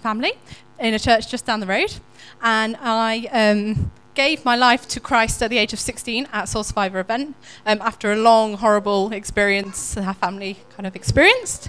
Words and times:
family 0.00 0.32
in 0.78 0.94
a 0.94 0.98
church 0.98 1.30
just 1.30 1.46
down 1.46 1.60
the 1.60 1.66
road, 1.66 1.94
and 2.42 2.76
I 2.80 3.28
um, 3.32 3.90
gave 4.14 4.44
my 4.44 4.56
life 4.56 4.86
to 4.88 5.00
Christ 5.00 5.42
at 5.42 5.50
the 5.50 5.58
age 5.58 5.72
of 5.72 5.80
16 5.80 6.28
at 6.32 6.48
Soul 6.48 6.64
Survivor 6.64 7.00
event 7.00 7.34
um, 7.66 7.80
after 7.82 8.12
a 8.12 8.16
long, 8.16 8.54
horrible 8.54 9.12
experience 9.12 9.94
that 9.94 10.04
our 10.04 10.14
family 10.14 10.58
kind 10.76 10.86
of 10.86 10.94
experienced. 10.96 11.68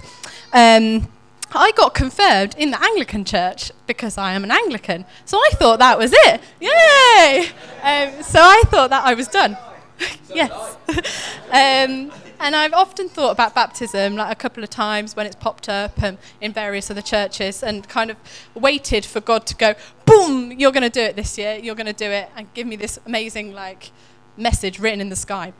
Um, 0.52 1.08
I 1.52 1.72
got 1.76 1.94
confirmed 1.94 2.54
in 2.58 2.70
the 2.70 2.82
Anglican 2.82 3.24
church 3.24 3.70
because 3.86 4.18
I 4.18 4.32
am 4.32 4.44
an 4.44 4.50
Anglican. 4.50 5.04
So 5.24 5.38
I 5.38 5.50
thought 5.54 5.78
that 5.78 5.98
was 5.98 6.12
it. 6.12 6.40
Yay! 6.60 7.48
Um, 7.82 8.22
so 8.22 8.40
I 8.40 8.62
thought 8.66 8.90
that 8.90 9.04
I 9.04 9.14
was 9.14 9.28
done. 9.28 9.56
yes. 10.34 10.76
and 12.40 12.56
I've 12.56 12.72
often 12.72 13.08
thought 13.08 13.30
about 13.32 13.54
baptism, 13.54 14.16
like 14.16 14.32
a 14.32 14.34
couple 14.34 14.62
of 14.62 14.70
times 14.70 15.16
when 15.16 15.26
it's 15.26 15.36
popped 15.36 15.68
up 15.68 16.02
um, 16.02 16.18
in 16.40 16.52
various 16.52 16.90
other 16.90 17.02
churches, 17.02 17.62
and 17.62 17.88
kind 17.88 18.10
of 18.10 18.16
waited 18.54 19.04
for 19.04 19.20
God 19.20 19.46
to 19.46 19.54
go, 19.54 19.74
boom, 20.04 20.52
you're 20.52 20.72
going 20.72 20.82
to 20.82 20.90
do 20.90 21.00
it 21.00 21.16
this 21.16 21.38
year, 21.38 21.56
you're 21.56 21.74
going 21.74 21.86
to 21.86 21.92
do 21.92 22.10
it, 22.10 22.28
and 22.36 22.52
give 22.54 22.66
me 22.66 22.76
this 22.76 22.98
amazing 23.06 23.52
like 23.52 23.90
message 24.36 24.78
written 24.78 25.00
in 25.00 25.08
the 25.08 25.16
sky 25.16 25.52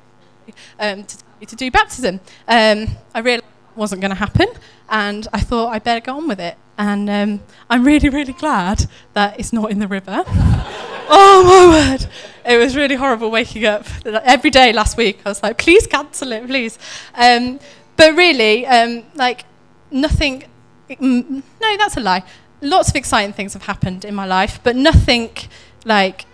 um, 0.78 1.04
to, 1.04 1.16
to 1.46 1.56
do 1.56 1.70
baptism. 1.70 2.20
Um, 2.48 2.88
I 3.14 3.20
realised 3.20 3.44
wasn't 3.76 4.00
going 4.00 4.10
to 4.10 4.16
happen, 4.16 4.46
and 4.88 5.28
I 5.32 5.40
thought 5.40 5.68
I'd 5.68 5.84
better 5.84 6.00
go 6.00 6.16
on 6.16 6.28
with 6.28 6.40
it. 6.40 6.56
And 6.78 7.08
um, 7.08 7.40
I'm 7.70 7.84
really, 7.84 8.08
really 8.08 8.32
glad 8.32 8.86
that 9.14 9.38
it's 9.38 9.52
not 9.52 9.70
in 9.70 9.78
the 9.78 9.88
river. 9.88 10.24
oh 11.08 11.42
my 11.46 11.90
word! 11.90 12.06
It 12.46 12.58
was 12.58 12.76
really 12.76 12.94
horrible 12.94 13.30
waking 13.30 13.64
up 13.64 13.86
every 14.04 14.50
day 14.50 14.72
last 14.72 14.96
week. 14.96 15.20
I 15.24 15.30
was 15.30 15.42
like, 15.42 15.58
please 15.58 15.86
cancel 15.86 16.32
it, 16.32 16.46
please. 16.46 16.78
Um, 17.14 17.58
but 17.96 18.14
really, 18.14 18.66
um, 18.66 19.04
like 19.14 19.44
nothing. 19.90 20.44
No, 21.00 21.42
that's 21.60 21.96
a 21.96 22.00
lie. 22.00 22.22
Lots 22.60 22.90
of 22.90 22.96
exciting 22.96 23.32
things 23.32 23.54
have 23.54 23.64
happened 23.64 24.04
in 24.04 24.14
my 24.14 24.26
life, 24.26 24.60
but 24.62 24.76
nothing 24.76 25.30
like 25.84 26.25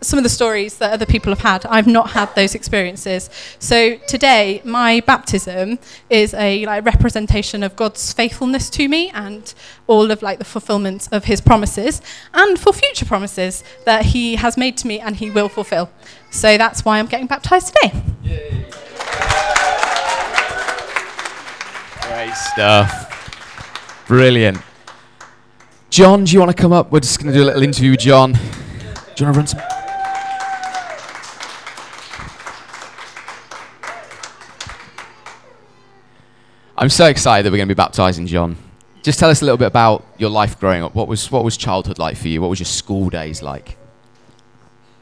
some 0.00 0.18
of 0.18 0.22
the 0.22 0.28
stories 0.28 0.78
that 0.78 0.92
other 0.92 1.06
people 1.06 1.32
have 1.32 1.40
had. 1.40 1.66
I've 1.66 1.86
not 1.86 2.10
had 2.10 2.34
those 2.34 2.54
experiences. 2.54 3.28
So 3.58 3.96
today, 4.06 4.62
my 4.64 5.00
baptism 5.00 5.78
is 6.08 6.34
a 6.34 6.64
like 6.66 6.84
representation 6.84 7.62
of 7.62 7.74
God's 7.76 8.12
faithfulness 8.12 8.70
to 8.70 8.88
me 8.88 9.10
and 9.10 9.52
all 9.86 10.10
of 10.10 10.22
like 10.22 10.38
the 10.38 10.44
fulfillment 10.44 11.08
of 11.10 11.24
His 11.24 11.40
promises, 11.40 12.00
and 12.32 12.58
for 12.58 12.72
future 12.72 13.04
promises 13.04 13.64
that 13.84 14.06
He 14.06 14.36
has 14.36 14.56
made 14.56 14.76
to 14.78 14.86
me 14.86 15.00
and 15.00 15.16
He 15.16 15.30
will 15.30 15.48
fulfill. 15.48 15.90
So 16.30 16.56
that's 16.56 16.84
why 16.84 16.98
I'm 16.98 17.06
getting 17.06 17.26
baptized 17.26 17.74
today. 17.74 18.02
Yay. 18.22 18.66
Great 22.02 22.34
stuff. 22.34 24.04
Brilliant. 24.06 24.58
John, 25.90 26.24
do 26.24 26.32
you 26.32 26.38
want 26.38 26.54
to 26.54 26.60
come 26.60 26.72
up? 26.72 26.92
We're 26.92 27.00
just 27.00 27.18
going 27.18 27.32
to 27.32 27.38
do 27.38 27.44
a 27.44 27.46
little 27.46 27.62
interview 27.62 27.92
with 27.92 28.00
John. 28.00 28.32
Do 28.32 28.38
you 28.38 29.26
want 29.26 29.34
to 29.34 29.38
run 29.38 29.46
some? 29.46 29.77
I'm 36.80 36.90
so 36.90 37.06
excited 37.06 37.44
that 37.44 37.50
we're 37.50 37.56
going 37.56 37.68
to 37.68 37.74
be 37.74 37.76
baptizing 37.76 38.28
John. 38.28 38.56
Just 39.02 39.18
tell 39.18 39.30
us 39.30 39.42
a 39.42 39.44
little 39.44 39.58
bit 39.58 39.66
about 39.66 40.04
your 40.16 40.30
life 40.30 40.60
growing 40.60 40.84
up. 40.84 40.94
What 40.94 41.08
was 41.08 41.28
what 41.28 41.42
was 41.42 41.56
childhood 41.56 41.98
like 41.98 42.16
for 42.16 42.28
you? 42.28 42.40
What 42.40 42.50
was 42.50 42.60
your 42.60 42.66
school 42.66 43.10
days 43.10 43.42
like? 43.42 43.76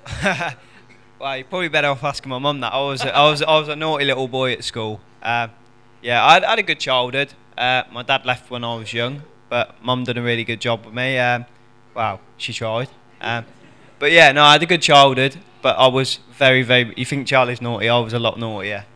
well, 1.20 1.36
you're 1.36 1.44
probably 1.44 1.68
better 1.68 1.88
off 1.88 2.02
asking 2.02 2.30
my 2.30 2.38
mum 2.38 2.60
that. 2.60 2.72
I 2.72 2.80
was 2.80 3.02
I 3.02 3.28
was 3.28 3.42
I 3.42 3.58
was 3.58 3.68
a 3.68 3.76
naughty 3.76 4.06
little 4.06 4.26
boy 4.26 4.52
at 4.52 4.64
school. 4.64 5.00
Uh, 5.22 5.48
yeah, 6.00 6.24
I 6.24 6.40
had, 6.40 6.58
a 6.58 6.62
good 6.62 6.80
childhood. 6.80 7.34
Uh, 7.58 7.82
my 7.92 8.02
dad 8.02 8.24
left 8.24 8.50
when 8.50 8.64
I 8.64 8.76
was 8.76 8.94
young, 8.94 9.22
but 9.50 9.74
mum 9.84 10.04
did 10.04 10.16
a 10.16 10.22
really 10.22 10.44
good 10.44 10.62
job 10.62 10.86
with 10.86 10.94
me. 10.94 11.18
Um, 11.18 11.44
wow, 11.94 12.20
she 12.38 12.54
tried. 12.54 12.88
Um, 13.20 13.44
but 13.98 14.12
yeah, 14.12 14.32
no, 14.32 14.44
I 14.44 14.52
had 14.52 14.62
a 14.62 14.66
good 14.66 14.82
childhood. 14.82 15.36
But 15.60 15.76
I 15.76 15.88
was 15.88 16.20
very, 16.32 16.62
very. 16.62 16.94
You 16.96 17.04
think 17.04 17.26
Charlie's 17.26 17.60
naughty? 17.60 17.90
I 17.90 17.98
was 17.98 18.14
a 18.14 18.18
lot 18.18 18.38
naughtier. 18.38 18.86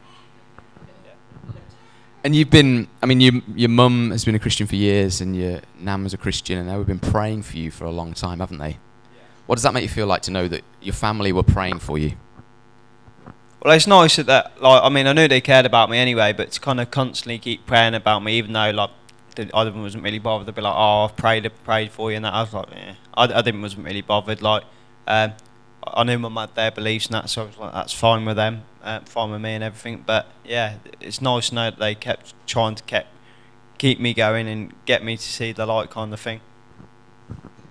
And 2.23 2.37
you've 2.37 2.51
been, 2.51 2.87
I 3.03 3.07
mean, 3.07 3.21
you, 3.21 3.43
your 3.55 3.71
mum 3.71 4.11
has 4.11 4.25
been 4.25 4.35
a 4.35 4.39
Christian 4.39 4.67
for 4.67 4.77
years, 4.77 5.21
and 5.21 5.35
your 5.35 5.61
nan 5.79 6.05
was 6.05 6.13
a 6.13 6.19
Christian, 6.19 6.59
and 6.59 6.69
they've 6.69 6.87
been 6.87 6.99
praying 6.99 7.43
for 7.43 7.57
you 7.57 7.71
for 7.71 7.85
a 7.85 7.91
long 7.91 8.13
time, 8.13 8.41
haven't 8.41 8.59
they? 8.59 8.77
What 9.47 9.57
does 9.57 9.63
that 9.63 9.73
make 9.73 9.83
you 9.83 9.89
feel 9.89 10.07
like 10.07 10.23
to 10.23 10.31
know 10.31 10.47
that 10.47 10.63
your 10.83 10.93
family 10.93 11.33
were 11.33 11.43
praying 11.43 11.79
for 11.79 11.99
you? 11.99 12.13
Well, 13.63 13.75
it's 13.75 13.87
nice 13.87 14.17
that, 14.17 14.27
that 14.27 14.63
like, 14.63 14.83
I 14.83 14.89
mean, 14.91 15.07
I 15.07 15.13
knew 15.13 15.29
they 15.29 15.41
cared 15.41 15.67
about 15.67 15.91
me 15.91 15.99
anyway, 15.99 16.33
but 16.33 16.53
to 16.53 16.61
kind 16.61 16.81
of 16.81 16.91
constantly 16.91 17.39
keep 17.39 17.67
praying 17.67 17.95
about 17.95 18.23
me, 18.23 18.37
even 18.39 18.53
though, 18.53 18.71
like, 18.71 18.91
the 19.35 19.55
other 19.55 19.71
one 19.71 19.83
wasn't 19.83 20.05
really 20.05 20.19
bothered. 20.19 20.47
They'd 20.47 20.55
be 20.55 20.63
like, 20.63 20.75
"Oh, 20.77 21.05
I've 21.05 21.17
prayed, 21.17 21.51
prayed 21.65 21.91
for 21.91 22.11
you," 22.11 22.17
and 22.17 22.25
that. 22.25 22.35
I 22.35 22.43
was 22.43 22.53
like, 22.53 22.67
"Yeah," 22.73 22.95
I, 23.15 23.25
I 23.25 23.43
didn't 23.43 23.63
wasn't 23.63 23.85
really 23.85 24.03
bothered. 24.03 24.43
Like, 24.43 24.65
um, 25.07 25.33
I 25.87 26.05
knew 26.05 26.19
my 26.19 26.29
mum 26.29 26.49
had 26.49 26.55
their 26.55 26.71
beliefs 26.71 27.07
and 27.07 27.15
that, 27.15 27.31
so 27.31 27.43
I 27.43 27.47
was 27.47 27.57
like, 27.59 27.73
"That's 27.73 27.93
fine 27.93 28.25
with 28.25 28.37
them." 28.37 28.63
Uh, 28.83 29.01
fine 29.01 29.31
with 29.31 29.41
me 29.41 29.55
and 29.55 29.65
everything. 29.65 30.05
But 30.07 30.27
yeah, 30.45 30.77
it's 31.01 31.21
nice 31.21 31.51
to 31.51 31.55
know 31.55 31.71
that 31.71 31.79
they 31.79 31.95
kept 31.95 32.35
trying 32.47 32.75
to 32.75 32.83
keep 32.85 33.05
keep 33.79 33.99
me 33.99 34.13
going 34.13 34.47
and 34.47 34.75
get 34.85 35.03
me 35.03 35.17
to 35.17 35.23
see 35.23 35.53
the 35.53 35.65
light 35.65 35.91
kind 35.91 36.13
of 36.13 36.21
thing. 36.21 36.41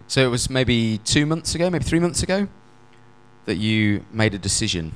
So 0.08 0.26
it 0.26 0.30
was 0.30 0.50
maybe 0.50 0.98
two 0.98 1.28
months 1.28 1.54
ago, 1.54 1.70
maybe 1.70 1.84
three 1.84 2.00
months 2.00 2.24
ago, 2.24 2.48
that 3.46 3.58
you 3.58 4.04
made 4.12 4.34
a 4.34 4.40
decision. 4.40 4.94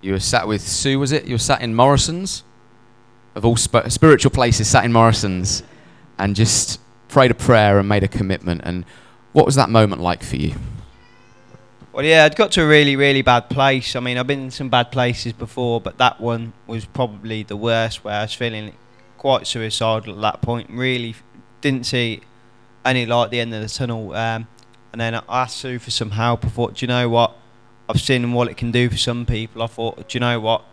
You 0.00 0.12
were 0.12 0.20
sat 0.20 0.46
with 0.46 0.62
Sue, 0.62 0.98
was 1.00 1.10
it? 1.10 1.24
You 1.24 1.34
were 1.34 1.38
sat 1.38 1.60
in 1.60 1.74
Morrison's, 1.74 2.44
of 3.34 3.44
all 3.44 3.56
sp- 3.58 3.88
spiritual 3.88 4.30
places, 4.30 4.68
sat 4.68 4.84
in 4.84 4.92
Morrison's, 4.92 5.64
and 6.18 6.36
just 6.36 6.80
prayed 7.08 7.32
a 7.32 7.34
prayer 7.34 7.80
and 7.80 7.88
made 7.88 8.04
a 8.04 8.08
commitment. 8.08 8.60
And 8.64 8.84
what 9.32 9.44
was 9.44 9.56
that 9.56 9.70
moment 9.70 10.00
like 10.00 10.22
for 10.22 10.36
you? 10.36 10.54
Well, 11.92 12.06
yeah, 12.06 12.24
I'd 12.24 12.36
got 12.36 12.52
to 12.52 12.62
a 12.62 12.66
really, 12.66 12.96
really 12.96 13.20
bad 13.20 13.50
place. 13.50 13.94
I 13.94 14.00
mean, 14.00 14.16
I've 14.16 14.26
been 14.26 14.44
in 14.44 14.50
some 14.50 14.70
bad 14.70 14.90
places 14.90 15.34
before, 15.34 15.78
but 15.78 15.98
that 15.98 16.22
one 16.22 16.54
was 16.66 16.86
probably 16.86 17.42
the 17.42 17.56
worst, 17.56 18.02
where 18.02 18.14
I 18.14 18.22
was 18.22 18.32
feeling 18.32 18.72
quite 19.18 19.46
suicidal 19.46 20.14
at 20.14 20.20
that 20.22 20.40
point. 20.40 20.70
Really 20.70 21.14
didn't 21.60 21.84
see 21.84 22.22
any 22.82 23.04
light 23.04 23.24
at 23.24 23.30
the 23.30 23.40
end 23.40 23.52
of 23.52 23.60
the 23.60 23.68
tunnel. 23.68 24.14
Um, 24.14 24.46
and 24.92 25.02
then 25.02 25.16
I 25.16 25.22
asked 25.28 25.58
Sue 25.58 25.78
for 25.78 25.90
some 25.90 26.12
help. 26.12 26.46
I 26.46 26.48
thought, 26.48 26.76
do 26.76 26.84
you 26.84 26.88
know 26.88 27.10
what? 27.10 27.36
I've 27.90 28.00
seen 28.00 28.32
what 28.32 28.48
it 28.48 28.56
can 28.56 28.70
do 28.70 28.88
for 28.88 28.96
some 28.96 29.26
people. 29.26 29.62
I 29.62 29.66
thought, 29.66 30.08
do 30.08 30.16
you 30.16 30.20
know 30.20 30.40
what? 30.40 30.64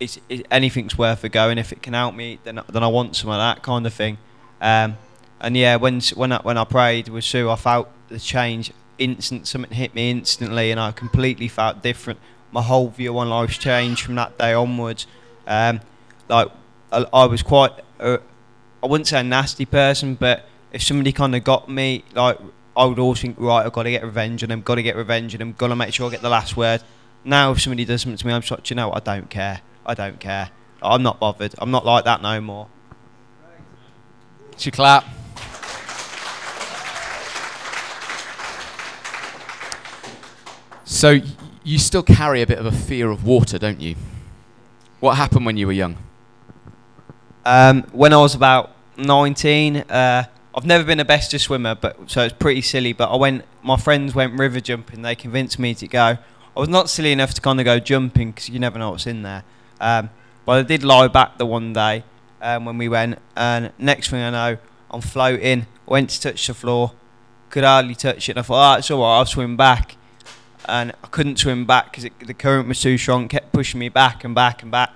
It's, 0.00 0.18
it, 0.28 0.46
anything's 0.50 0.98
worth 0.98 1.24
a 1.24 1.30
go, 1.30 1.48
and 1.48 1.58
if 1.58 1.72
it 1.72 1.80
can 1.80 1.94
help 1.94 2.14
me, 2.14 2.40
then 2.44 2.60
then 2.68 2.82
I 2.82 2.88
want 2.88 3.16
some 3.16 3.30
of 3.30 3.38
that 3.38 3.62
kind 3.62 3.86
of 3.86 3.94
thing. 3.94 4.18
Um, 4.60 4.98
and 5.40 5.56
yeah, 5.56 5.76
when 5.76 6.02
when 6.14 6.32
I, 6.32 6.42
when 6.42 6.58
I 6.58 6.64
prayed 6.64 7.08
with 7.08 7.24
Sue, 7.24 7.48
I 7.48 7.56
felt 7.56 7.88
the 8.08 8.18
change 8.18 8.70
instant. 9.02 9.46
Something 9.46 9.72
hit 9.72 9.94
me 9.94 10.10
instantly, 10.10 10.70
and 10.70 10.80
I 10.80 10.92
completely 10.92 11.48
felt 11.48 11.82
different. 11.82 12.18
My 12.50 12.62
whole 12.62 12.88
view 12.88 13.16
on 13.18 13.28
life's 13.28 13.58
changed 13.58 14.02
from 14.02 14.14
that 14.16 14.36
day 14.38 14.52
onwards. 14.52 15.06
Um, 15.46 15.80
like 16.28 16.48
I, 16.90 17.06
I, 17.12 17.24
was 17.26 17.42
quite, 17.42 17.72
uh, 17.98 18.18
I 18.82 18.86
wouldn't 18.86 19.06
say 19.08 19.20
a 19.20 19.22
nasty 19.22 19.64
person, 19.64 20.14
but 20.14 20.46
if 20.72 20.82
somebody 20.82 21.12
kind 21.12 21.34
of 21.34 21.44
got 21.44 21.68
me, 21.68 22.04
like 22.14 22.38
I 22.76 22.84
would 22.84 22.98
always 22.98 23.20
think, 23.20 23.36
right, 23.38 23.64
I've 23.64 23.72
got 23.72 23.84
to 23.84 23.90
get 23.90 24.04
revenge 24.04 24.42
on 24.42 24.48
them, 24.48 24.62
got 24.62 24.76
to 24.76 24.82
get 24.82 24.96
revenge 24.96 25.34
on 25.34 25.38
them, 25.38 25.52
got 25.52 25.68
to 25.68 25.76
make 25.76 25.92
sure 25.94 26.08
I 26.08 26.10
get 26.10 26.22
the 26.22 26.30
last 26.30 26.56
word. 26.56 26.82
Now, 27.24 27.52
if 27.52 27.60
somebody 27.60 27.84
does 27.84 28.02
something 28.02 28.16
to 28.16 28.26
me, 28.26 28.32
I'm 28.32 28.42
like, 28.50 28.68
you 28.70 28.76
know 28.76 28.92
I 28.92 29.00
don't 29.00 29.30
care. 29.30 29.60
I 29.86 29.94
don't 29.94 30.18
care. 30.18 30.50
I'm 30.82 31.02
not 31.02 31.20
bothered. 31.20 31.54
I'm 31.58 31.70
not 31.70 31.84
like 31.84 32.04
that 32.04 32.22
no 32.22 32.40
more. 32.40 32.68
Should 34.56 34.74
clap. 34.74 35.04
So 40.92 41.20
you 41.64 41.78
still 41.78 42.02
carry 42.02 42.42
a 42.42 42.46
bit 42.46 42.58
of 42.58 42.66
a 42.66 42.70
fear 42.70 43.10
of 43.10 43.24
water, 43.24 43.58
don't 43.58 43.80
you? 43.80 43.96
What 45.00 45.16
happened 45.16 45.46
when 45.46 45.56
you 45.56 45.66
were 45.66 45.72
young? 45.72 45.96
Um, 47.46 47.84
when 47.92 48.12
I 48.12 48.18
was 48.18 48.34
about 48.34 48.76
19, 48.98 49.78
uh, 49.78 50.24
I've 50.54 50.66
never 50.66 50.84
been 50.84 51.00
a 51.00 51.04
best 51.04 51.36
swimmer, 51.40 51.74
but 51.74 52.10
so 52.10 52.24
it's 52.24 52.34
pretty 52.34 52.60
silly. 52.60 52.92
But 52.92 53.10
I 53.10 53.16
went. 53.16 53.46
My 53.62 53.78
friends 53.78 54.14
went 54.14 54.38
river 54.38 54.60
jumping. 54.60 55.00
They 55.00 55.14
convinced 55.14 55.58
me 55.58 55.74
to 55.76 55.88
go. 55.88 56.18
I 56.54 56.60
was 56.60 56.68
not 56.68 56.90
silly 56.90 57.10
enough 57.10 57.32
to 57.34 57.40
kind 57.40 57.58
of 57.58 57.64
go 57.64 57.78
jumping 57.78 58.32
because 58.32 58.50
you 58.50 58.58
never 58.58 58.78
know 58.78 58.90
what's 58.90 59.06
in 59.06 59.22
there. 59.22 59.44
Um, 59.80 60.10
but 60.44 60.58
I 60.58 60.62
did 60.62 60.84
lie 60.84 61.08
back 61.08 61.38
the 61.38 61.46
one 61.46 61.72
day 61.72 62.04
um, 62.42 62.66
when 62.66 62.76
we 62.76 62.90
went, 62.90 63.18
and 63.34 63.72
next 63.78 64.10
thing 64.10 64.20
I 64.20 64.28
know, 64.28 64.58
I'm 64.90 65.00
floating. 65.00 65.66
Went 65.86 66.10
to 66.10 66.20
touch 66.20 66.46
the 66.46 66.54
floor, 66.54 66.92
could 67.48 67.64
hardly 67.64 67.94
touch 67.94 68.28
it. 68.28 68.32
And 68.32 68.40
I 68.40 68.42
thought, 68.42 68.74
oh, 68.74 68.78
it's 68.78 68.90
all 68.90 69.00
right, 69.00 69.18
I'll 69.18 69.26
swim 69.26 69.56
back 69.56 69.96
and 70.68 70.92
I 71.02 71.06
couldn't 71.08 71.38
swim 71.38 71.64
back 71.66 71.90
because 71.90 72.08
the 72.26 72.34
current 72.34 72.68
was 72.68 72.80
too 72.80 72.98
strong. 72.98 73.28
Kept 73.28 73.52
pushing 73.52 73.80
me 73.80 73.88
back 73.88 74.24
and 74.24 74.34
back 74.34 74.62
and 74.62 74.70
back, 74.70 74.90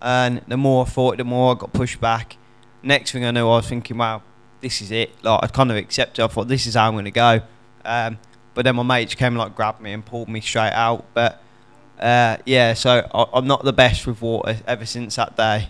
and 0.00 0.42
the 0.48 0.56
more 0.56 0.86
I 0.86 0.88
fought, 0.88 1.16
the 1.18 1.24
more 1.24 1.54
I 1.54 1.58
got 1.58 1.72
pushed 1.72 2.00
back. 2.00 2.36
Next 2.82 3.12
thing 3.12 3.24
I 3.24 3.30
knew, 3.30 3.48
I 3.48 3.56
was 3.56 3.68
thinking, 3.68 3.98
"Wow, 3.98 4.22
this 4.60 4.82
is 4.82 4.90
it." 4.90 5.12
Like 5.22 5.44
I 5.44 5.46
kind 5.46 5.70
of 5.70 5.76
accepted. 5.76 6.24
I 6.24 6.28
thought, 6.28 6.48
"This 6.48 6.66
is 6.66 6.74
how 6.74 6.88
I'm 6.88 6.94
going 6.94 7.04
to 7.04 7.10
go." 7.10 7.40
Um, 7.84 8.18
but 8.54 8.64
then 8.64 8.76
my 8.76 8.82
mates 8.82 9.14
came 9.14 9.36
like 9.36 9.54
grabbed 9.54 9.80
me 9.80 9.92
and 9.92 10.04
pulled 10.04 10.28
me 10.28 10.40
straight 10.40 10.72
out. 10.72 11.04
But 11.14 11.42
uh, 11.98 12.38
yeah, 12.44 12.74
so 12.74 13.08
I, 13.14 13.38
am 13.38 13.46
not 13.46 13.64
the 13.64 13.72
best 13.72 14.06
with 14.06 14.20
water 14.20 14.58
ever 14.66 14.86
since 14.86 15.16
that 15.16 15.36
day. 15.36 15.68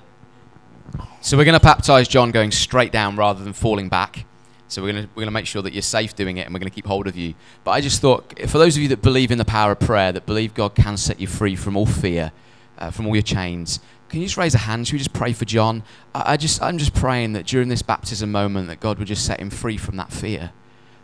So 1.20 1.36
we're 1.36 1.44
going 1.44 1.58
to 1.58 1.64
baptise 1.64 2.08
John 2.08 2.32
going 2.32 2.50
straight 2.50 2.92
down 2.92 3.16
rather 3.16 3.42
than 3.44 3.52
falling 3.52 3.88
back. 3.88 4.24
So 4.72 4.82
we're 4.82 4.92
going 4.92 5.04
to 5.04 5.10
we're 5.14 5.24
to 5.26 5.30
make 5.30 5.46
sure 5.46 5.60
that 5.60 5.74
you're 5.74 5.82
safe 5.82 6.16
doing 6.16 6.38
it, 6.38 6.46
and 6.46 6.54
we're 6.54 6.60
going 6.60 6.70
to 6.70 6.74
keep 6.74 6.86
hold 6.86 7.06
of 7.06 7.14
you. 7.14 7.34
But 7.62 7.72
I 7.72 7.82
just 7.82 8.00
thought, 8.00 8.38
for 8.48 8.56
those 8.56 8.74
of 8.74 8.82
you 8.82 8.88
that 8.88 9.02
believe 9.02 9.30
in 9.30 9.36
the 9.36 9.44
power 9.44 9.72
of 9.72 9.80
prayer, 9.80 10.12
that 10.12 10.24
believe 10.24 10.54
God 10.54 10.74
can 10.74 10.96
set 10.96 11.20
you 11.20 11.26
free 11.26 11.56
from 11.56 11.76
all 11.76 11.84
fear, 11.84 12.32
uh, 12.78 12.90
from 12.90 13.06
all 13.06 13.14
your 13.14 13.22
chains, 13.22 13.80
can 14.08 14.20
you 14.20 14.26
just 14.26 14.38
raise 14.38 14.54
a 14.54 14.58
hand? 14.58 14.86
Should 14.86 14.94
we 14.94 14.98
just 14.98 15.12
pray 15.12 15.34
for 15.34 15.44
John? 15.44 15.82
I, 16.14 16.32
I 16.32 16.36
just 16.38 16.62
I'm 16.62 16.78
just 16.78 16.94
praying 16.94 17.34
that 17.34 17.46
during 17.46 17.68
this 17.68 17.82
baptism 17.82 18.32
moment, 18.32 18.68
that 18.68 18.80
God 18.80 18.98
would 18.98 19.08
just 19.08 19.26
set 19.26 19.40
him 19.40 19.50
free 19.50 19.76
from 19.76 19.96
that 19.98 20.10
fear, 20.10 20.52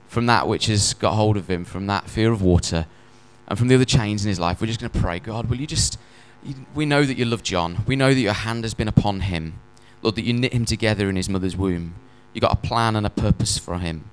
from 0.06 0.24
that 0.26 0.48
which 0.48 0.64
has 0.66 0.94
got 0.94 1.12
hold 1.12 1.36
of 1.36 1.50
him, 1.50 1.66
from 1.66 1.86
that 1.88 2.08
fear 2.08 2.32
of 2.32 2.40
water, 2.40 2.86
and 3.48 3.58
from 3.58 3.68
the 3.68 3.74
other 3.74 3.84
chains 3.84 4.24
in 4.24 4.30
his 4.30 4.40
life. 4.40 4.62
We're 4.62 4.68
just 4.68 4.80
going 4.80 4.92
to 4.92 4.98
pray, 4.98 5.18
God, 5.18 5.50
will 5.50 5.60
you 5.60 5.66
just 5.66 5.98
we 6.74 6.86
know 6.86 7.04
that 7.04 7.18
you 7.18 7.26
love 7.26 7.42
John. 7.42 7.84
We 7.86 7.96
know 7.96 8.14
that 8.14 8.20
your 8.20 8.32
hand 8.32 8.64
has 8.64 8.72
been 8.72 8.88
upon 8.88 9.20
him. 9.20 9.58
Lord, 10.00 10.14
that 10.14 10.22
you 10.22 10.32
knit 10.32 10.54
him 10.54 10.64
together 10.64 11.10
in 11.10 11.16
his 11.16 11.28
mother's 11.28 11.56
womb. 11.56 11.94
You 12.38 12.40
got 12.40 12.52
a 12.52 12.68
plan 12.68 12.94
and 12.94 13.04
a 13.04 13.10
purpose 13.10 13.58
for 13.58 13.80
him. 13.80 14.04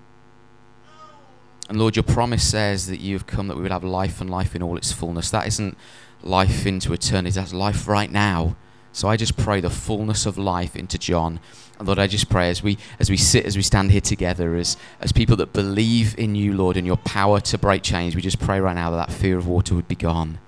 And 1.70 1.78
Lord, 1.78 1.96
your 1.96 2.02
promise 2.02 2.44
says 2.44 2.88
that 2.88 3.00
you 3.00 3.14
have 3.14 3.28
come 3.28 3.48
that 3.50 3.56
we 3.56 3.62
would 3.62 3.72
have 3.72 3.84
life 3.84 4.20
and 4.20 4.32
life 4.32 4.56
in 4.56 4.64
all 4.64 4.78
its 4.78 4.92
fullness. 4.92 5.30
That 5.30 5.46
isn't 5.46 5.78
life 6.24 6.66
into 6.66 6.92
eternity, 6.92 7.36
that's 7.36 7.54
life 7.54 7.88
right 7.88 8.12
now. 8.12 8.56
So 8.94 9.08
I 9.08 9.16
just 9.16 9.38
pray 9.38 9.62
the 9.62 9.70
fullness 9.70 10.26
of 10.26 10.40
life 10.40 10.76
into 10.76 10.98
John. 10.98 11.40
And 11.78 11.88
Lord, 11.88 12.00
I 12.00 12.08
just 12.08 12.28
pray 12.28 12.50
as 12.50 12.64
we 12.64 12.80
as 13.00 13.12
we 13.12 13.18
sit, 13.18 13.46
as 13.46 13.56
we 13.56 13.62
stand 13.62 13.92
here 13.92 14.02
together, 14.02 14.56
as 14.56 14.76
as 15.00 15.12
people 15.12 15.36
that 15.36 15.54
believe 15.54 16.18
in 16.18 16.34
you, 16.34 16.52
Lord, 16.52 16.78
and 16.78 16.88
your 16.88 16.98
power 16.98 17.40
to 17.42 17.60
break 17.60 17.84
chains, 17.84 18.16
we 18.16 18.24
just 18.24 18.40
pray 18.40 18.60
right 18.60 18.74
now 18.74 18.90
that 18.90 19.08
that 19.08 19.16
fear 19.16 19.38
of 19.38 19.46
water 19.46 19.76
would 19.76 19.88
be 19.88 19.94
gone. 19.94 20.40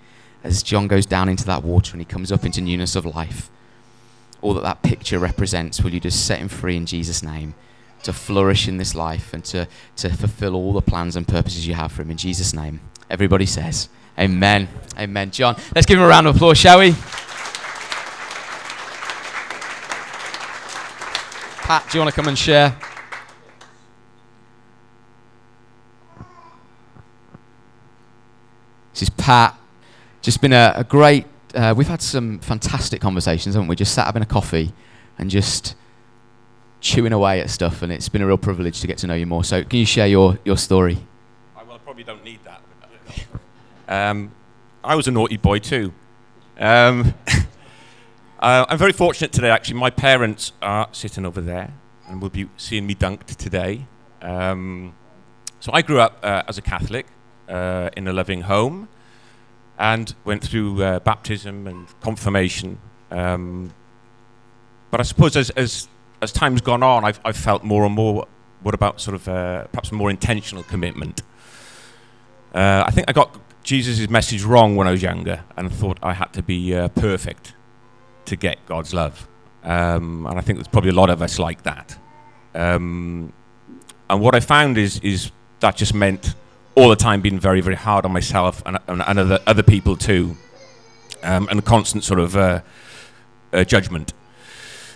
As 0.43 0.63
John 0.63 0.87
goes 0.87 1.05
down 1.05 1.29
into 1.29 1.45
that 1.45 1.63
water 1.63 1.91
and 1.91 2.01
he 2.01 2.05
comes 2.05 2.31
up 2.31 2.43
into 2.43 2.59
newness 2.59 2.95
of 2.95 3.05
life 3.05 3.51
all 4.41 4.53
that 4.53 4.61
that 4.61 4.83
picture 4.83 5.19
represents, 5.19 5.81
will 5.81 5.93
you 5.93 5.99
just 5.99 6.25
set 6.25 6.39
him 6.39 6.47
free 6.47 6.77
in 6.77 6.85
Jesus' 6.85 7.23
name 7.23 7.55
to 8.03 8.13
flourish 8.13 8.67
in 8.67 8.77
this 8.77 8.93
life 8.95 9.33
and 9.33 9.43
to, 9.45 9.67
to 9.97 10.09
fulfill 10.09 10.55
all 10.55 10.73
the 10.73 10.81
plans 10.81 11.15
and 11.15 11.27
purposes 11.27 11.67
you 11.67 11.73
have 11.73 11.91
for 11.91 12.03
him 12.03 12.11
in 12.11 12.17
Jesus' 12.17 12.53
name? 12.53 12.79
Everybody 13.09 13.45
says, 13.45 13.89
Amen. 14.19 14.67
Amen. 14.97 15.31
John, 15.31 15.55
let's 15.75 15.85
give 15.85 15.99
him 15.99 16.03
a 16.03 16.07
round 16.07 16.27
of 16.27 16.35
applause, 16.35 16.57
shall 16.57 16.79
we? 16.79 16.95
Pat, 21.67 21.85
do 21.91 21.97
you 21.97 22.01
want 22.01 22.13
to 22.13 22.15
come 22.15 22.27
and 22.27 22.37
share? 22.37 22.75
This 28.93 29.03
is 29.03 29.09
Pat. 29.11 29.55
Just 30.23 30.41
been 30.41 30.53
a, 30.53 30.73
a 30.77 30.83
great 30.83 31.25
uh, 31.55 31.73
we've 31.75 31.87
had 31.87 32.01
some 32.01 32.39
fantastic 32.39 33.01
conversations, 33.01 33.55
haven't 33.55 33.67
we? 33.67 33.75
Just 33.75 33.93
sat 33.93 34.05
having 34.05 34.21
a 34.21 34.27
coffee 34.27 34.73
and 35.17 35.29
just 35.29 35.75
chewing 36.79 37.13
away 37.13 37.39
at 37.39 37.49
stuff, 37.49 37.81
and 37.81 37.91
it's 37.91 38.09
been 38.09 38.21
a 38.21 38.27
real 38.27 38.37
privilege 38.37 38.81
to 38.81 38.87
get 38.87 38.97
to 38.99 39.07
know 39.07 39.15
you 39.15 39.25
more. 39.25 39.43
So, 39.43 39.63
can 39.63 39.79
you 39.79 39.85
share 39.85 40.07
your, 40.07 40.37
your 40.43 40.57
story? 40.57 40.97
I, 41.55 41.63
well, 41.63 41.75
I 41.75 41.79
probably 41.79 42.03
don't 42.03 42.23
need 42.23 42.39
that. 42.43 42.61
Um, 43.87 44.31
I 44.83 44.95
was 44.95 45.07
a 45.07 45.11
naughty 45.11 45.37
boy 45.37 45.59
too. 45.59 45.93
Um, 46.59 47.13
uh, 48.39 48.65
I'm 48.67 48.77
very 48.77 48.91
fortunate 48.91 49.31
today, 49.31 49.49
actually. 49.49 49.79
My 49.79 49.89
parents 49.89 50.51
are 50.61 50.89
sitting 50.91 51.25
over 51.25 51.41
there 51.41 51.73
and 52.07 52.21
will 52.21 52.29
be 52.29 52.49
seeing 52.57 52.85
me 52.85 52.95
dunked 52.95 53.35
today. 53.37 53.85
Um, 54.21 54.93
so, 55.59 55.71
I 55.73 55.81
grew 55.81 55.99
up 55.99 56.19
uh, 56.21 56.43
as 56.47 56.57
a 56.57 56.61
Catholic 56.61 57.07
uh, 57.47 57.89
in 57.95 58.07
a 58.07 58.13
loving 58.13 58.41
home 58.41 58.89
and 59.77 60.15
went 60.25 60.43
through 60.43 60.81
uh, 60.81 60.99
baptism 60.99 61.67
and 61.67 61.87
confirmation. 62.01 62.79
Um, 63.11 63.73
but 64.91 64.99
I 64.99 65.03
suppose 65.03 65.35
as, 65.35 65.49
as, 65.51 65.87
as 66.21 66.31
time's 66.31 66.61
gone 66.61 66.83
on, 66.83 67.05
I've, 67.05 67.19
I've 67.23 67.37
felt 67.37 67.63
more 67.63 67.85
and 67.85 67.93
more 67.93 68.27
what 68.61 68.73
about 68.73 68.99
sort 68.99 69.15
of 69.15 69.27
uh, 69.27 69.65
perhaps 69.65 69.91
more 69.91 70.09
intentional 70.09 70.63
commitment. 70.63 71.21
Uh, 72.53 72.83
I 72.85 72.91
think 72.91 73.09
I 73.09 73.13
got 73.13 73.39
Jesus' 73.63 74.09
message 74.09 74.43
wrong 74.43 74.75
when 74.75 74.87
I 74.87 74.91
was 74.91 75.01
younger 75.01 75.43
and 75.55 75.71
thought 75.71 75.99
I 76.01 76.13
had 76.13 76.33
to 76.33 76.41
be 76.41 76.73
uh, 76.73 76.87
perfect 76.89 77.53
to 78.25 78.35
get 78.35 78.65
God's 78.65 78.93
love. 78.93 79.27
Um, 79.63 80.25
and 80.25 80.37
I 80.37 80.41
think 80.41 80.57
there's 80.57 80.67
probably 80.67 80.89
a 80.89 80.93
lot 80.93 81.09
of 81.09 81.21
us 81.21 81.37
like 81.37 81.63
that. 81.63 81.97
Um, 82.55 83.33
and 84.09 84.21
what 84.21 84.33
I 84.33 84.39
found 84.39 84.77
is, 84.77 84.99
is 84.99 85.31
that 85.59 85.75
just 85.75 85.93
meant 85.93 86.33
all 86.77 86.89
the 86.89 86.95
time 86.95 87.21
being 87.21 87.39
very, 87.39 87.59
very 87.59 87.75
hard 87.75 88.05
on 88.05 88.13
myself 88.13 88.61
and, 88.63 88.77
and, 88.87 89.01
and 89.01 89.17
other, 89.17 89.39
other 89.47 89.63
people 89.63 89.97
too, 89.97 90.37
um, 91.23 91.47
and 91.49 91.57
a 91.57 91.61
constant 91.63 92.03
sort 92.03 92.19
of 92.19 92.37
uh, 92.37 92.61
uh, 93.51 93.63
judgment. 93.63 94.13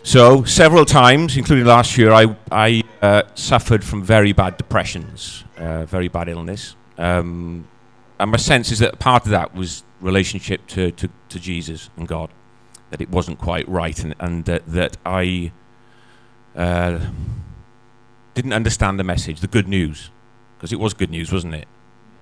So 0.04 0.44
several 0.44 0.86
times, 0.86 1.38
including 1.38 1.66
last 1.66 1.98
year, 1.98 2.12
I, 2.12 2.36
I 2.52 2.84
uh, 3.02 3.24
suffered 3.34 3.84
from 3.84 4.04
very 4.04 4.32
bad 4.32 4.58
depressions, 4.58 5.44
uh, 5.58 5.86
very 5.86 6.08
bad 6.08 6.30
illness. 6.30 6.76
Um, 7.00 7.68
and 8.20 8.30
my 8.30 8.38
sense 8.38 8.72
is 8.72 8.78
that 8.78 9.00
part 9.00 9.26
of 9.26 9.32
that 9.32 9.56
was 9.56 9.84
relationship 10.02 10.68
to, 10.68 10.92
to, 10.92 11.10
to 11.30 11.40
Jesus 11.40 11.90
and 11.98 12.08
God, 12.08 12.30
that 12.92 13.02
it 13.02 13.10
wasn't 13.10 13.40
quite 13.40 13.68
right, 13.68 13.98
and, 14.04 14.14
and 14.20 14.46
that 14.46 14.98
I 15.04 15.52
uh, 16.56 17.00
didn't 18.36 18.54
understand 18.54 19.00
the 19.00 19.04
message, 19.04 19.40
the 19.40 19.48
good 19.48 19.68
news 19.68 20.12
because 20.62 20.72
it 20.72 20.80
was 20.80 20.94
good 20.94 21.10
news, 21.10 21.32
wasn't 21.32 21.56
it? 21.56 21.68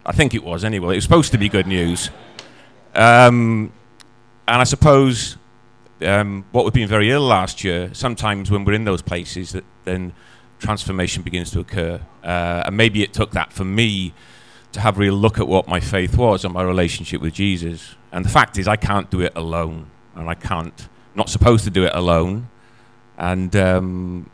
I 0.06 0.14
think 0.14 0.34
it 0.34 0.46
was 0.46 0.64
anyway. 0.64 0.94
It 0.94 0.96
was 1.00 1.04
supposed 1.04 1.34
to 1.34 1.38
be 1.38 1.50
good 1.50 1.68
news. 1.68 2.10
Um, 2.96 3.74
and 4.48 4.62
I 4.62 4.64
suppose 4.64 5.36
um, 6.02 6.46
what 6.54 6.64
we've 6.64 6.74
been 6.74 6.88
very 6.88 7.12
ill 7.12 7.24
last 7.24 7.66
year, 7.66 7.94
sometimes 7.94 8.50
when 8.50 8.64
we're 8.64 8.76
in 8.76 8.86
those 8.86 9.02
places, 9.02 9.52
that 9.52 9.66
then 9.84 10.14
transformation 10.58 11.22
begins 11.22 11.52
to 11.52 11.60
occur. 11.60 12.00
Uh, 12.24 12.64
and 12.66 12.78
maybe 12.78 13.04
it 13.04 13.12
took 13.12 13.32
that 13.32 13.52
for 13.52 13.66
me 13.66 14.14
to 14.72 14.80
have 14.80 14.96
a 14.96 15.02
real 15.02 15.16
look 15.16 15.38
at 15.38 15.46
what 15.50 15.68
my 15.68 15.82
faith 15.82 16.16
was 16.16 16.46
and 16.46 16.54
my 16.54 16.64
relationship 16.64 17.20
with 17.20 17.34
Jesus. 17.34 17.96
And 18.14 18.24
the 18.24 18.30
fact 18.30 18.58
is, 18.58 18.70
I 18.70 18.78
can't 18.78 19.12
do 19.12 19.20
it 19.20 19.34
alone, 19.36 19.88
and 20.16 20.30
I 20.30 20.36
can't, 20.36 20.88
not 21.14 21.28
supposed 21.28 21.66
to 21.66 21.70
do 21.70 21.84
it 21.84 21.92
alone. 21.94 22.48
And 23.18 23.54
um, 23.58 24.30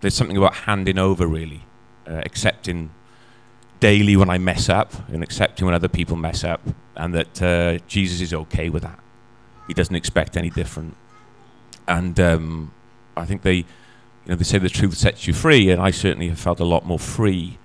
there's 0.00 0.14
something 0.14 0.38
about 0.38 0.54
handing 0.54 0.96
over, 0.96 1.26
really, 1.26 1.66
uh, 2.06 2.22
accepting 2.24 2.92
daily 3.80 4.16
when 4.16 4.30
I 4.30 4.38
mess 4.38 4.68
up 4.68 4.92
and 5.08 5.22
accepting 5.22 5.66
when 5.66 5.74
other 5.74 5.88
people 5.88 6.16
mess 6.16 6.44
up, 6.44 6.60
and 6.96 7.14
that 7.14 7.42
uh, 7.42 7.78
Jesus 7.86 8.20
is 8.20 8.34
okay 8.34 8.68
with 8.68 8.82
that. 8.82 8.98
He 9.66 9.74
doesn't 9.74 9.94
expect 9.94 10.36
any 10.36 10.50
different. 10.50 10.96
And 11.86 12.18
um, 12.18 12.72
I 13.16 13.24
think 13.24 13.42
they, 13.42 13.54
you 13.54 13.64
know, 14.26 14.36
they 14.36 14.44
say 14.44 14.58
the 14.58 14.68
truth 14.68 14.96
sets 14.96 15.26
you 15.26 15.32
free, 15.32 15.70
and 15.70 15.80
I 15.80 15.90
certainly 15.90 16.28
have 16.28 16.38
felt 16.38 16.60
a 16.60 16.64
lot 16.64 16.84
more 16.86 16.98
free 16.98 17.58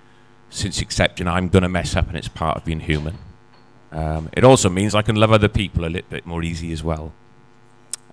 since 0.49 0.81
accepting 0.81 1.27
I'm 1.27 1.49
going 1.49 1.63
to 1.63 1.69
mess 1.69 1.95
up 1.95 2.07
and 2.07 2.15
it's 2.15 2.27
part 2.27 2.57
of 2.57 2.65
being 2.65 2.81
human. 2.81 3.17
Um, 3.91 4.29
it 4.33 4.43
also 4.43 4.69
means 4.69 4.93
I 4.93 5.01
can 5.01 5.15
love 5.15 5.31
other 5.31 5.47
people 5.47 5.83
a 5.83 5.89
little 5.89 6.09
bit 6.09 6.25
more 6.25 6.43
easy 6.43 6.71
as 6.71 6.83
well. 6.83 7.11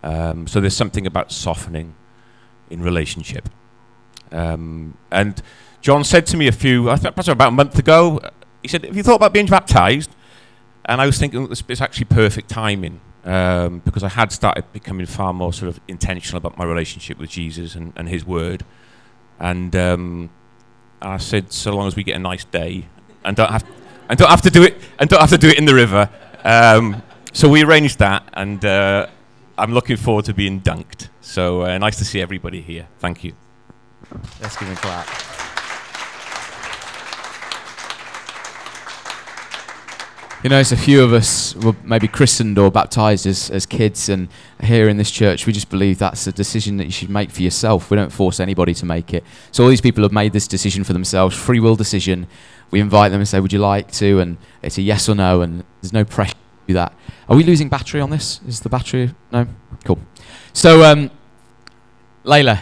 Um, 0.02 0.46
so 0.46 0.60
there's 0.60 0.76
something 0.76 1.06
about 1.06 1.32
softening 1.32 1.94
in 2.70 2.82
relationship. 2.82 3.48
Um, 4.32 4.96
and 5.10 5.42
John 5.80 6.04
said 6.04 6.26
to 6.26 6.36
me 6.36 6.46
a 6.46 6.52
few, 6.52 6.90
I 6.90 6.96
think 6.96 7.14
perhaps 7.14 7.28
about 7.28 7.48
a 7.48 7.52
month 7.52 7.78
ago, 7.78 8.20
he 8.62 8.68
said, 8.68 8.84
Have 8.84 8.96
you 8.96 9.02
thought 9.02 9.16
about 9.16 9.32
being 9.32 9.46
baptized? 9.46 10.10
And 10.84 11.00
I 11.00 11.06
was 11.06 11.18
thinking 11.18 11.50
is 11.50 11.80
actually 11.80 12.06
perfect 12.06 12.48
timing 12.48 13.00
um, 13.24 13.80
because 13.80 14.02
I 14.02 14.08
had 14.08 14.32
started 14.32 14.70
becoming 14.72 15.06
far 15.06 15.32
more 15.32 15.52
sort 15.52 15.68
of 15.68 15.80
intentional 15.88 16.38
about 16.38 16.58
my 16.58 16.64
relationship 16.64 17.18
with 17.18 17.30
Jesus 17.30 17.74
and, 17.74 17.92
and 17.96 18.08
His 18.08 18.24
Word. 18.24 18.64
And 19.38 19.74
um, 19.76 20.30
I 21.00 21.16
said, 21.16 21.52
so 21.52 21.74
long 21.74 21.86
as 21.86 21.96
we 21.96 22.02
get 22.02 22.16
a 22.16 22.18
nice 22.18 22.44
day 22.44 22.86
and 23.24 23.36
don't 23.36 23.50
have, 23.50 23.64
and 24.08 24.18
don't 24.18 24.30
have 24.30 24.42
to 24.42 24.50
do 24.50 24.62
it, 24.62 24.76
and 24.98 25.08
don't 25.08 25.20
have 25.20 25.30
to 25.30 25.38
do 25.38 25.48
it 25.48 25.58
in 25.58 25.64
the 25.64 25.74
river. 25.74 26.10
Um, 26.44 27.02
so 27.32 27.48
we 27.48 27.62
arranged 27.62 27.98
that, 28.00 28.28
and 28.32 28.64
uh, 28.64 29.06
I'm 29.56 29.72
looking 29.72 29.96
forward 29.96 30.24
to 30.26 30.34
being 30.34 30.60
dunked. 30.60 31.08
So 31.20 31.62
uh, 31.62 31.78
nice 31.78 31.96
to 31.98 32.04
see 32.04 32.20
everybody 32.20 32.60
here. 32.60 32.88
Thank 32.98 33.24
you. 33.24 33.34
Let's 34.40 34.56
give 34.56 34.68
him 34.68 34.76
a 34.76 34.80
clap. 34.80 35.29
You 40.42 40.48
know, 40.48 40.58
it's 40.58 40.72
a 40.72 40.76
few 40.76 41.02
of 41.04 41.12
us 41.12 41.54
were 41.54 41.76
maybe 41.84 42.08
christened 42.08 42.58
or 42.58 42.70
baptized 42.70 43.26
as, 43.26 43.50
as 43.50 43.66
kids, 43.66 44.08
and 44.08 44.28
here 44.62 44.88
in 44.88 44.96
this 44.96 45.10
church, 45.10 45.46
we 45.46 45.52
just 45.52 45.68
believe 45.68 45.98
that's 45.98 46.26
a 46.26 46.32
decision 46.32 46.78
that 46.78 46.86
you 46.86 46.92
should 46.92 47.10
make 47.10 47.30
for 47.30 47.42
yourself. 47.42 47.90
We 47.90 47.98
don't 47.98 48.10
force 48.10 48.40
anybody 48.40 48.72
to 48.72 48.86
make 48.86 49.12
it. 49.12 49.22
So, 49.52 49.62
all 49.64 49.68
these 49.68 49.82
people 49.82 50.02
have 50.02 50.12
made 50.12 50.32
this 50.32 50.48
decision 50.48 50.82
for 50.82 50.94
themselves, 50.94 51.36
free 51.36 51.60
will 51.60 51.76
decision. 51.76 52.26
We 52.70 52.80
invite 52.80 53.12
them 53.12 53.20
and 53.20 53.28
say, 53.28 53.38
Would 53.38 53.52
you 53.52 53.58
like 53.58 53.92
to? 53.92 54.20
And 54.20 54.38
it's 54.62 54.78
a 54.78 54.82
yes 54.82 55.10
or 55.10 55.14
no, 55.14 55.42
and 55.42 55.62
there's 55.82 55.92
no 55.92 56.06
pressure 56.06 56.32
to 56.32 56.38
do 56.68 56.72
that. 56.72 56.94
Are 57.28 57.36
we 57.36 57.44
losing 57.44 57.68
battery 57.68 58.00
on 58.00 58.08
this? 58.08 58.40
Is 58.48 58.60
the 58.60 58.70
battery. 58.70 59.14
No? 59.30 59.46
Cool. 59.84 59.98
So, 60.54 60.90
um, 60.90 61.10
Layla, 62.24 62.60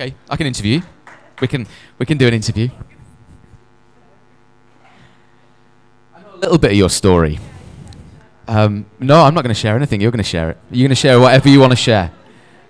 Okay, 0.00 0.14
I 0.30 0.36
can 0.38 0.46
interview. 0.46 0.80
We 1.42 1.46
can 1.46 1.66
we 1.98 2.06
can 2.06 2.16
do 2.16 2.26
an 2.26 2.32
interview. 2.32 2.70
A 6.14 6.36
little 6.38 6.56
bit 6.56 6.70
of 6.70 6.76
your 6.78 6.88
story. 6.88 7.38
Um, 8.48 8.86
no, 8.98 9.20
I'm 9.20 9.34
not 9.34 9.42
going 9.42 9.54
to 9.54 9.60
share 9.60 9.76
anything. 9.76 10.00
You're 10.00 10.10
going 10.10 10.24
to 10.24 10.30
share 10.30 10.52
it. 10.52 10.58
You're 10.70 10.86
going 10.88 10.88
to 10.88 10.94
share 10.94 11.20
whatever 11.20 11.50
you 11.50 11.60
want 11.60 11.72
to 11.72 11.76
share. 11.76 12.10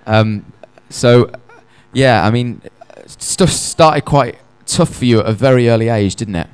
Um, 0.06 0.52
so, 0.88 1.30
yeah, 1.92 2.26
I 2.26 2.32
mean, 2.32 2.62
stuff 3.06 3.50
started 3.50 4.04
quite 4.04 4.36
tough 4.66 4.92
for 4.96 5.04
you 5.04 5.20
at 5.20 5.26
a 5.26 5.32
very 5.32 5.68
early 5.68 5.88
age, 5.88 6.16
didn't 6.16 6.34
it? 6.34 6.48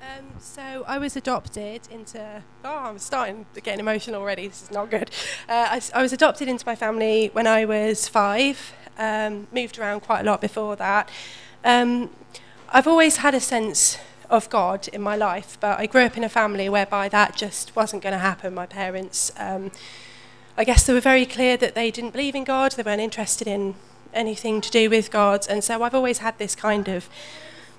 Um, 0.00 0.24
so 0.38 0.84
I 0.88 0.96
was 0.96 1.16
adopted 1.16 1.86
into. 1.90 2.42
Oh, 2.64 2.78
I'm 2.78 2.98
starting 2.98 3.44
to 3.52 3.60
get 3.60 3.78
emotional 3.78 4.22
already. 4.22 4.48
This 4.48 4.62
is 4.62 4.70
not 4.70 4.88
good. 4.88 5.10
Uh, 5.50 5.68
I, 5.72 5.82
I 5.92 6.00
was 6.00 6.14
adopted 6.14 6.48
into 6.48 6.64
my 6.64 6.76
family 6.76 7.28
when 7.34 7.46
I 7.46 7.66
was 7.66 8.08
five. 8.08 8.72
Um, 8.98 9.46
moved 9.52 9.78
around 9.78 10.00
quite 10.00 10.20
a 10.20 10.24
lot 10.24 10.40
before 10.40 10.76
that. 10.76 11.08
Um, 11.64 12.10
I've 12.68 12.86
always 12.86 13.18
had 13.18 13.34
a 13.34 13.40
sense 13.40 13.98
of 14.30 14.48
God 14.48 14.88
in 14.88 15.02
my 15.02 15.14
life, 15.14 15.58
but 15.60 15.78
I 15.78 15.86
grew 15.86 16.02
up 16.04 16.16
in 16.16 16.24
a 16.24 16.28
family 16.28 16.68
whereby 16.68 17.08
that 17.10 17.36
just 17.36 17.76
wasn't 17.76 18.02
going 18.02 18.14
to 18.14 18.18
happen. 18.18 18.54
My 18.54 18.66
parents, 18.66 19.30
um, 19.36 19.70
I 20.56 20.64
guess, 20.64 20.86
they 20.86 20.92
were 20.92 21.00
very 21.00 21.26
clear 21.26 21.56
that 21.58 21.74
they 21.74 21.90
didn't 21.90 22.10
believe 22.10 22.34
in 22.34 22.44
God. 22.44 22.72
They 22.72 22.82
weren't 22.82 23.00
interested 23.00 23.46
in 23.46 23.74
anything 24.14 24.60
to 24.62 24.70
do 24.70 24.88
with 24.88 25.10
God, 25.10 25.46
and 25.48 25.62
so 25.62 25.82
I've 25.82 25.94
always 25.94 26.18
had 26.18 26.38
this 26.38 26.54
kind 26.54 26.88
of 26.88 27.08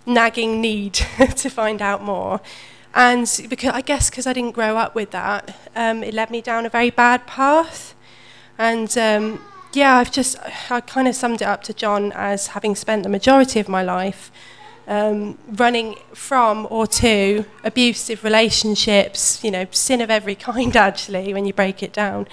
nagging 0.05 0.61
need 0.61 0.93
to 1.35 1.49
find 1.49 1.81
out 1.81 2.03
more. 2.03 2.39
And 2.93 3.27
because 3.49 3.71
I 3.71 3.81
guess 3.81 4.09
because 4.09 4.27
I 4.27 4.33
didn't 4.33 4.51
grow 4.51 4.77
up 4.77 4.93
with 4.93 5.11
that, 5.11 5.57
um, 5.75 6.03
it 6.03 6.13
led 6.13 6.29
me 6.29 6.41
down 6.41 6.65
a 6.65 6.69
very 6.69 6.91
bad 6.91 7.25
path. 7.25 7.95
And 8.57 8.95
um, 8.97 9.43
yeah, 9.73 9.97
I've 9.97 10.11
just 10.11 10.37
I 10.69 10.81
kind 10.81 11.07
of 11.07 11.15
summed 11.15 11.41
it 11.41 11.45
up 11.45 11.63
to 11.63 11.73
John 11.73 12.11
as 12.13 12.47
having 12.47 12.75
spent 12.75 13.03
the 13.03 13.09
majority 13.09 13.59
of 13.59 13.67
my 13.67 13.83
life 13.83 14.31
um, 14.87 15.37
running 15.47 15.95
from 16.13 16.67
or 16.69 16.85
to 16.87 17.45
abusive 17.63 18.23
relationships, 18.23 19.43
you 19.43 19.51
know, 19.51 19.65
sin 19.71 20.01
of 20.01 20.09
every 20.09 20.35
kind 20.49 20.75
actually 20.75 21.33
when 21.33 21.45
you 21.45 21.53
break 21.53 21.81
it 21.81 21.93
down, 21.93 22.27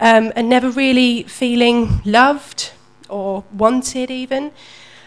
um, 0.00 0.32
and 0.36 0.48
never 0.48 0.70
really 0.70 1.24
feeling 1.24 2.00
loved 2.04 2.72
or 3.08 3.44
wanted 3.52 4.10
even. 4.10 4.52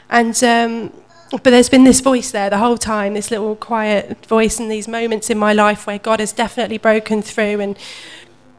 And 0.10 0.44
um, 0.44 0.92
but 1.32 1.46
there's 1.46 1.70
been 1.70 1.86
this 1.86 2.02
voice 2.02 2.32
there 2.32 2.50
the 2.50 2.58
whole 2.58 2.78
time, 2.78 3.14
this 3.14 3.32
little 3.32 3.56
quiet 3.56 4.26
voice, 4.26 4.60
and 4.60 4.70
these 4.70 4.88
moments 4.88 5.30
in 5.30 5.38
my 5.38 5.54
life 5.54 5.88
where 5.88 5.98
God 5.98 6.20
has 6.20 6.34
definitely 6.34 6.78
broken 6.78 7.22
through 7.22 7.62
and 7.62 7.78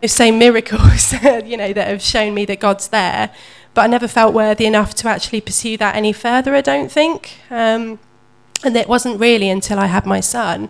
say 0.09 0.31
miracles, 0.31 1.13
you 1.45 1.57
know, 1.57 1.73
that 1.73 1.89
have 1.89 2.03
shown 2.03 2.35
me 2.35 2.45
that 2.47 2.61
God's 2.61 2.89
there. 2.89 3.31
But 3.75 3.83
I 3.83 3.87
never 3.87 4.09
felt 4.09 4.35
worthy 4.35 4.67
enough 4.67 4.95
to 4.97 5.09
actually 5.09 5.41
pursue 5.41 5.77
that 5.79 5.97
any 5.97 6.13
further. 6.13 6.55
I 6.55 6.61
don't 6.61 6.91
think. 6.91 7.39
Um, 7.51 7.99
and 8.65 8.77
it 8.77 8.89
wasn't 8.89 9.19
really 9.19 9.49
until 9.49 9.79
I 9.79 9.87
had 9.87 10.07
my 10.07 10.21
son 10.21 10.69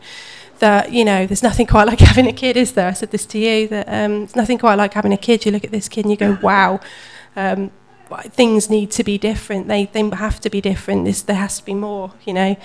that 0.59 0.93
you 0.93 1.05
know 1.05 1.27
there's 1.27 1.43
nothing 1.43 1.67
quite 1.67 1.89
like 1.89 1.99
having 2.13 2.27
a 2.27 2.33
kid, 2.33 2.57
is 2.57 2.73
there? 2.73 2.89
I 2.89 2.93
said 2.93 3.11
this 3.11 3.27
to 3.27 3.39
you 3.39 3.69
that 3.69 3.89
um, 3.89 4.23
it's 4.23 4.37
nothing 4.37 4.59
quite 4.59 4.77
like 4.77 4.95
having 4.95 5.13
a 5.13 5.17
kid. 5.17 5.45
You 5.45 5.53
look 5.53 5.65
at 5.65 5.73
this 5.73 5.89
kid 5.89 6.05
and 6.05 6.11
you 6.11 6.17
go, 6.17 6.39
wow. 6.43 6.81
Um, 7.35 7.71
things 8.25 8.69
need 8.69 8.91
to 8.93 9.03
be 9.05 9.19
different. 9.19 9.69
They 9.69 9.87
they 9.87 10.03
have 10.11 10.41
to 10.41 10.51
be 10.51 10.61
different. 10.61 11.05
This 11.05 11.23
there 11.23 11.37
has 11.37 11.59
to 11.59 11.65
be 11.65 11.75
more, 11.75 12.13
you 12.25 12.33
know. 12.33 12.57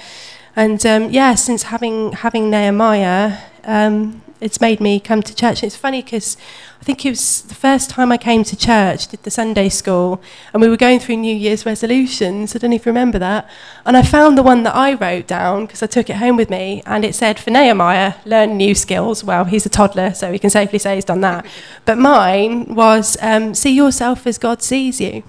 And 0.56 0.84
um, 0.86 1.10
yeah, 1.10 1.36
since 1.36 1.64
having 1.64 2.12
having 2.14 2.50
Nehemiah, 2.50 3.38
um, 3.64 4.22
it's 4.40 4.62
made 4.62 4.80
me 4.80 5.00
come 5.00 5.22
to 5.24 5.34
church. 5.34 5.64
And 5.64 5.68
it's 5.68 5.76
funny 5.76 6.02
because 6.02 6.38
I 6.80 6.84
think 6.84 7.06
it 7.06 7.10
was 7.10 7.42
the 7.42 7.56
first 7.56 7.90
time 7.90 8.12
I 8.12 8.18
came 8.18 8.44
to 8.44 8.56
church, 8.56 9.08
did 9.08 9.24
the 9.24 9.32
Sunday 9.32 9.68
school, 9.70 10.22
and 10.54 10.62
we 10.62 10.70
were 10.70 10.78
going 10.78 11.00
through 11.00 11.18
New 11.18 11.36
Year's 11.36 11.66
resolutions. 11.66 12.56
I 12.56 12.60
don't 12.60 12.70
know 12.70 12.76
if 12.76 12.86
you 12.86 12.92
remember 12.92 13.20
that. 13.20 13.50
And 13.86 13.98
I 13.98 14.04
found 14.04 14.38
the 14.38 14.44
one 14.44 14.64
that 14.64 14.76
I 14.76 14.94
wrote 14.94 15.28
down 15.28 15.66
because 15.66 15.82
I 15.82 15.88
took 15.88 16.10
it 16.10 16.18
home 16.18 16.38
with 16.38 16.50
me, 16.50 16.84
and 16.86 17.04
it 17.04 17.16
said 17.16 17.40
for 17.40 17.50
Nehemiah, 17.50 18.14
learn 18.26 18.58
new 18.58 18.76
skills. 18.76 19.24
Well, 19.24 19.46
he's 19.46 19.66
a 19.66 19.70
toddler, 19.70 20.14
so 20.14 20.32
we 20.32 20.40
can 20.40 20.50
safely 20.50 20.80
say 20.80 20.96
he's 20.96 21.06
done 21.06 21.22
that. 21.22 21.46
But 21.86 21.98
mine 21.98 22.76
was 22.76 23.16
um, 23.22 23.56
see 23.56 23.74
yourself 23.74 24.28
as 24.28 24.38
God 24.38 24.62
sees 24.62 25.00
you. 25.00 25.24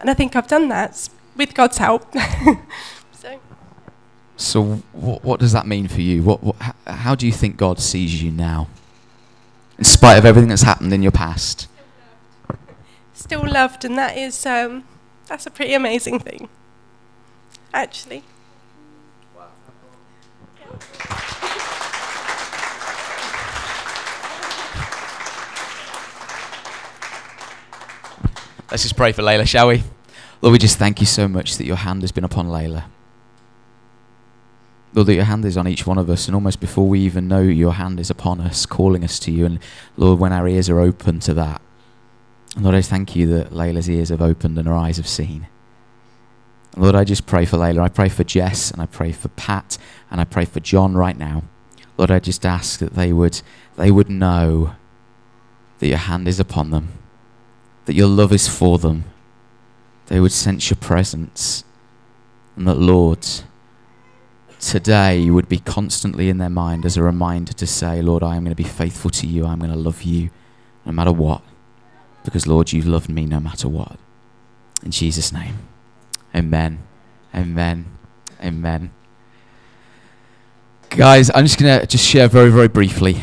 And 0.00 0.08
I 0.08 0.14
think 0.14 0.36
I've 0.36 0.46
done 0.46 0.68
that 0.68 1.08
with 1.36 1.52
God's 1.54 1.78
help. 1.78 2.06
so. 4.36 4.62
What, 4.92 5.24
what 5.24 5.40
does 5.40 5.52
that 5.52 5.66
mean 5.66 5.88
for 5.88 6.00
you? 6.00 6.22
What, 6.22 6.42
what, 6.42 6.56
how 6.86 7.14
do 7.14 7.26
you 7.26 7.32
think 7.32 7.56
God 7.56 7.78
sees 7.80 8.22
you 8.22 8.30
now? 8.30 8.68
In 9.78 9.84
spite 9.84 10.16
of 10.16 10.24
everything 10.24 10.48
that's 10.48 10.62
happened 10.62 10.92
in 10.92 11.02
your 11.02 11.12
past? 11.12 11.68
Still 13.12 13.46
loved, 13.46 13.84
and 13.84 13.98
that 13.98 14.16
is 14.16 14.46
um, 14.46 14.84
that's 15.26 15.46
a 15.46 15.50
pretty 15.50 15.74
amazing 15.74 16.18
thing, 16.20 16.48
actually. 17.72 18.22
Let's 28.70 28.82
just 28.82 28.96
pray 28.96 29.12
for 29.12 29.22
Layla, 29.22 29.46
shall 29.46 29.68
we? 29.68 29.84
Lord, 30.42 30.52
we 30.52 30.58
just 30.58 30.76
thank 30.76 31.00
you 31.00 31.06
so 31.06 31.28
much 31.28 31.56
that 31.56 31.64
your 31.64 31.76
hand 31.76 32.02
has 32.02 32.12
been 32.12 32.24
upon 32.24 32.48
Layla. 32.48 32.84
Lord, 34.96 35.08
that 35.08 35.14
your 35.14 35.24
hand 35.24 35.44
is 35.44 35.58
on 35.58 35.68
each 35.68 35.86
one 35.86 35.98
of 35.98 36.08
us, 36.08 36.26
and 36.26 36.34
almost 36.34 36.58
before 36.58 36.88
we 36.88 37.00
even 37.00 37.28
know 37.28 37.42
your 37.42 37.74
hand 37.74 38.00
is 38.00 38.08
upon 38.08 38.40
us, 38.40 38.64
calling 38.64 39.04
us 39.04 39.18
to 39.20 39.30
you. 39.30 39.44
And 39.44 39.58
Lord, 39.98 40.18
when 40.18 40.32
our 40.32 40.48
ears 40.48 40.70
are 40.70 40.80
open 40.80 41.20
to 41.20 41.34
that, 41.34 41.60
Lord, 42.56 42.74
I 42.74 42.80
thank 42.80 43.14
you 43.14 43.26
that 43.26 43.50
Layla's 43.50 43.90
ears 43.90 44.08
have 44.08 44.22
opened 44.22 44.56
and 44.56 44.66
her 44.66 44.74
eyes 44.74 44.96
have 44.96 45.06
seen. 45.06 45.48
Lord, 46.78 46.94
I 46.94 47.04
just 47.04 47.26
pray 47.26 47.44
for 47.44 47.58
Layla. 47.58 47.82
I 47.82 47.88
pray 47.88 48.08
for 48.08 48.24
Jess, 48.24 48.70
and 48.70 48.80
I 48.80 48.86
pray 48.86 49.12
for 49.12 49.28
Pat, 49.28 49.76
and 50.10 50.18
I 50.18 50.24
pray 50.24 50.46
for 50.46 50.60
John 50.60 50.96
right 50.96 51.18
now. 51.18 51.42
Lord, 51.98 52.10
I 52.10 52.18
just 52.18 52.46
ask 52.46 52.80
that 52.80 52.94
they 52.94 53.12
would, 53.12 53.42
they 53.76 53.90
would 53.90 54.08
know 54.08 54.76
that 55.78 55.88
your 55.88 55.98
hand 55.98 56.26
is 56.26 56.40
upon 56.40 56.70
them, 56.70 56.88
that 57.84 57.94
your 57.94 58.08
love 58.08 58.32
is 58.32 58.48
for 58.48 58.78
them, 58.78 59.04
they 60.06 60.20
would 60.20 60.32
sense 60.32 60.70
your 60.70 60.78
presence, 60.78 61.64
and 62.56 62.66
that, 62.66 62.78
Lord, 62.78 63.26
today 64.60 65.30
would 65.30 65.48
be 65.48 65.58
constantly 65.58 66.28
in 66.28 66.38
their 66.38 66.50
mind 66.50 66.84
as 66.84 66.96
a 66.96 67.02
reminder 67.02 67.52
to 67.52 67.66
say, 67.66 68.02
Lord, 68.02 68.22
I 68.22 68.36
am 68.36 68.44
going 68.44 68.56
to 68.56 68.62
be 68.62 68.68
faithful 68.68 69.10
to 69.10 69.26
you. 69.26 69.46
I'm 69.46 69.58
going 69.58 69.70
to 69.70 69.76
love 69.76 70.02
you 70.02 70.30
no 70.84 70.92
matter 70.92 71.12
what. 71.12 71.42
Because, 72.24 72.46
Lord, 72.46 72.72
you've 72.72 72.86
loved 72.86 73.08
me 73.08 73.26
no 73.26 73.40
matter 73.40 73.68
what. 73.68 73.98
In 74.82 74.90
Jesus' 74.90 75.32
name. 75.32 75.58
Amen. 76.34 76.80
Amen. 77.34 77.86
Amen. 78.42 78.90
Guys, 80.90 81.30
I'm 81.34 81.44
just 81.44 81.58
going 81.58 81.80
to 81.80 81.86
just 81.86 82.04
share 82.04 82.28
very, 82.28 82.50
very 82.50 82.68
briefly. 82.68 83.20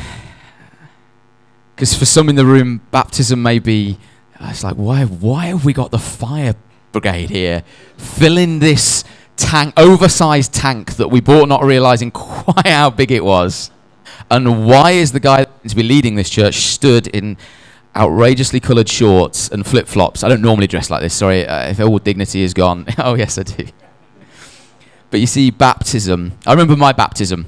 Because 1.76 1.96
for 1.96 2.06
some 2.06 2.30
in 2.30 2.36
the 2.36 2.46
room, 2.46 2.82
baptism 2.92 3.42
may 3.42 3.60
be, 3.60 3.98
it's 4.40 4.64
like, 4.64 4.76
why, 4.76 5.06
why 5.06 5.48
have 5.48 5.66
we 5.66 5.74
got 5.74 5.92
the 5.92 6.00
fire 6.00 6.56
brigade 6.92 7.30
here 7.30 7.64
filling 7.98 8.60
this 8.60 9.04
tank, 9.38 9.74
oversized 9.78 10.54
tank 10.54 10.96
that 10.96 11.10
we 11.10 11.22
bought 11.22 11.48
not 11.48 11.64
realizing 11.64 12.12
quite 12.12 12.68
how 12.68 12.90
big 12.90 13.12
it 13.12 13.24
was? 13.24 13.72
And 14.30 14.66
why 14.66 14.92
is 14.92 15.12
the 15.12 15.20
guy 15.20 15.46
to 15.46 15.76
be 15.76 15.84
leading 15.84 16.16
this 16.16 16.30
church 16.30 16.56
stood 16.56 17.08
in 17.08 17.38
outrageously 17.96 18.60
coloured 18.60 18.90
shorts 18.90 19.50
and 19.50 19.66
flip 19.66 19.88
flops? 19.88 20.24
I 20.24 20.30
don't 20.30 20.42
normally 20.42 20.68
dress 20.68 20.90
like 20.90 21.02
this, 21.02 21.14
sorry, 21.14 21.46
uh, 21.46 21.70
if 21.70 21.80
all 21.80 22.00
dignity 22.00 22.42
is 22.42 22.54
gone. 22.54 22.86
oh, 22.98 23.16
yes, 23.16 23.38
I 23.38 23.44
do. 23.44 23.68
But 25.12 25.20
you 25.20 25.28
see, 25.28 25.52
baptism, 25.52 26.34
I 26.46 26.52
remember 26.52 26.76
my 26.76 26.92
baptism. 26.92 27.46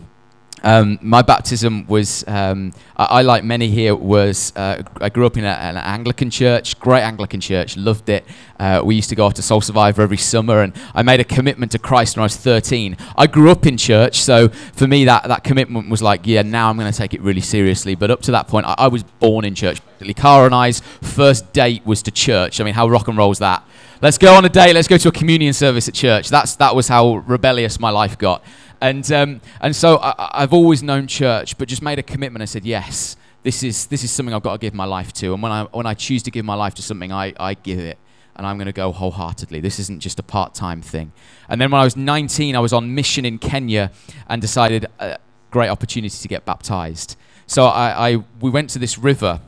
Um, 0.66 0.98
my 1.04 1.22
baptism 1.22 1.86
was, 1.86 2.24
um, 2.28 2.74
I, 2.98 3.06
I, 3.06 3.22
like 3.22 3.44
many 3.44 3.70
here, 3.70 3.96
was 3.96 4.52
uh, 4.56 4.82
I 5.00 5.10
grew 5.10 5.28
up 5.28 5.38
in 5.38 5.46
a, 5.46 5.50
an 5.50 5.78
Anglican 5.78 6.32
church, 6.32 6.80
great 6.80 7.04
Anglican 7.04 7.40
church, 7.40 7.78
loved 7.78 8.10
it. 8.10 8.26
Uh, 8.60 8.82
we 8.84 8.96
used 8.96 9.10
to 9.10 9.16
go 9.16 9.28
off 9.28 9.36
to 9.36 9.44
Soul 9.44 9.62
Survivor 9.62 10.02
every 10.02 10.18
summer, 10.18 10.64
and 10.64 10.74
I 10.96 11.04
made 11.04 11.20
a 11.20 11.24
commitment 11.24 11.72
to 11.74 11.80
Christ 11.80 12.18
when 12.18 12.24
I 12.24 12.26
was 12.26 12.36
13. 12.36 12.98
I 13.16 13.28
grew 13.28 13.52
up 13.52 13.68
in 13.68 13.78
church, 13.78 14.22
so 14.22 14.50
for 14.50 14.88
me 14.88 15.06
that, 15.06 15.28
that 15.28 15.44
commitment 15.44 15.88
was 15.88 16.02
like, 16.02 16.26
yeah, 16.26 16.42
now 16.42 16.72
I'm 16.72 16.80
going 16.80 16.92
to 16.92 16.98
take 16.98 17.14
it 17.14 17.22
really 17.22 17.42
seriously. 17.42 17.94
But 17.94 18.10
up 18.10 18.24
to 18.24 18.32
that 18.32 18.48
point, 18.48 18.66
I, 18.66 18.74
I 18.80 18.88
was 18.88 19.04
born 19.04 19.46
in 19.46 19.54
church. 19.54 19.80
Cara 20.16 20.46
and 20.46 20.56
I's 20.56 20.80
first 20.80 21.54
date 21.54 21.86
was 21.86 22.02
to 22.04 22.12
church. 22.12 22.60
I 22.60 22.64
mean, 22.64 22.74
how 22.74 22.88
rock 22.88 23.08
and 23.08 23.18
roll 23.18 23.32
is 23.32 23.40
that? 23.40 23.64
Let's 24.02 24.18
go 24.18 24.34
on 24.34 24.44
a 24.44 24.50
date. 24.50 24.74
Let's 24.74 24.90
go 24.90 24.98
to 24.98 25.08
a 25.08 25.12
communion 25.12 25.54
service 25.54 25.88
at 25.88 25.94
church. 25.94 26.30
That's 26.30 26.56
that 26.58 26.76
was 26.76 26.88
how 26.90 27.18
rebellious 27.18 27.80
my 27.80 27.90
life 27.90 28.18
got. 28.18 28.44
And, 28.82 29.10
um, 29.12 29.42
and 29.62 29.76
so 29.76 29.98
I, 29.98 30.44
I've 30.44 30.54
always 30.54 30.84
known 30.84 31.08
church, 31.08 31.58
but 31.58 31.68
just 31.68 31.82
made 31.82 31.98
a 31.98 32.04
commitment. 32.04 32.42
I 32.42 32.46
said, 32.46 32.66
yes, 32.66 33.16
this 33.44 33.64
is, 33.64 33.88
this 33.88 34.04
is 34.04 34.12
something 34.12 34.36
I've 34.36 34.44
got 34.44 34.54
to 34.54 34.58
give 34.58 34.74
my 34.74 34.86
life 34.86 35.14
to. 35.14 35.34
And 35.34 35.42
when 35.42 35.52
I, 35.52 35.64
when 35.64 35.86
I 35.86 35.94
choose 35.94 36.24
to 36.24 36.32
give 36.32 36.44
my 36.44 36.56
life 36.56 36.76
to 36.76 36.82
something, 36.82 37.12
I, 37.12 37.34
I 37.40 37.54
give 37.54 37.80
it. 37.80 37.98
And 38.36 38.46
I'm 38.46 38.58
going 38.58 38.68
to 38.68 38.74
go 38.74 38.92
wholeheartedly. 38.92 39.62
This 39.62 39.80
isn't 39.80 40.02
just 40.02 40.20
a 40.20 40.24
part 40.24 40.54
time 40.54 40.82
thing. 40.82 41.14
And 41.48 41.62
then 41.62 41.72
when 41.72 41.80
I 41.80 41.86
was 41.86 41.96
19, 41.96 42.54
I 42.56 42.60
was 42.60 42.74
on 42.74 42.94
mission 42.94 43.24
in 43.24 43.38
Kenya 43.38 43.92
and 44.28 44.42
decided 44.42 44.88
a 45.00 45.20
great 45.52 45.70
opportunity 45.70 46.18
to 46.18 46.28
get 46.28 46.44
baptized. 46.44 47.16
So 47.48 47.66
I, 47.66 48.10
I, 48.12 48.24
we 48.42 48.50
went 48.50 48.70
to 48.72 48.80
this 48.80 48.98
river. 48.98 49.40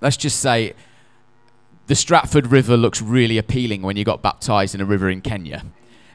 Let's 0.00 0.16
just 0.16 0.40
say 0.40 0.72
the 1.86 1.94
Stratford 1.94 2.48
River 2.48 2.76
looks 2.76 3.00
really 3.00 3.38
appealing 3.38 3.82
when 3.82 3.96
you 3.96 4.04
got 4.04 4.22
baptized 4.22 4.74
in 4.74 4.80
a 4.80 4.84
river 4.84 5.08
in 5.08 5.20
Kenya. 5.20 5.64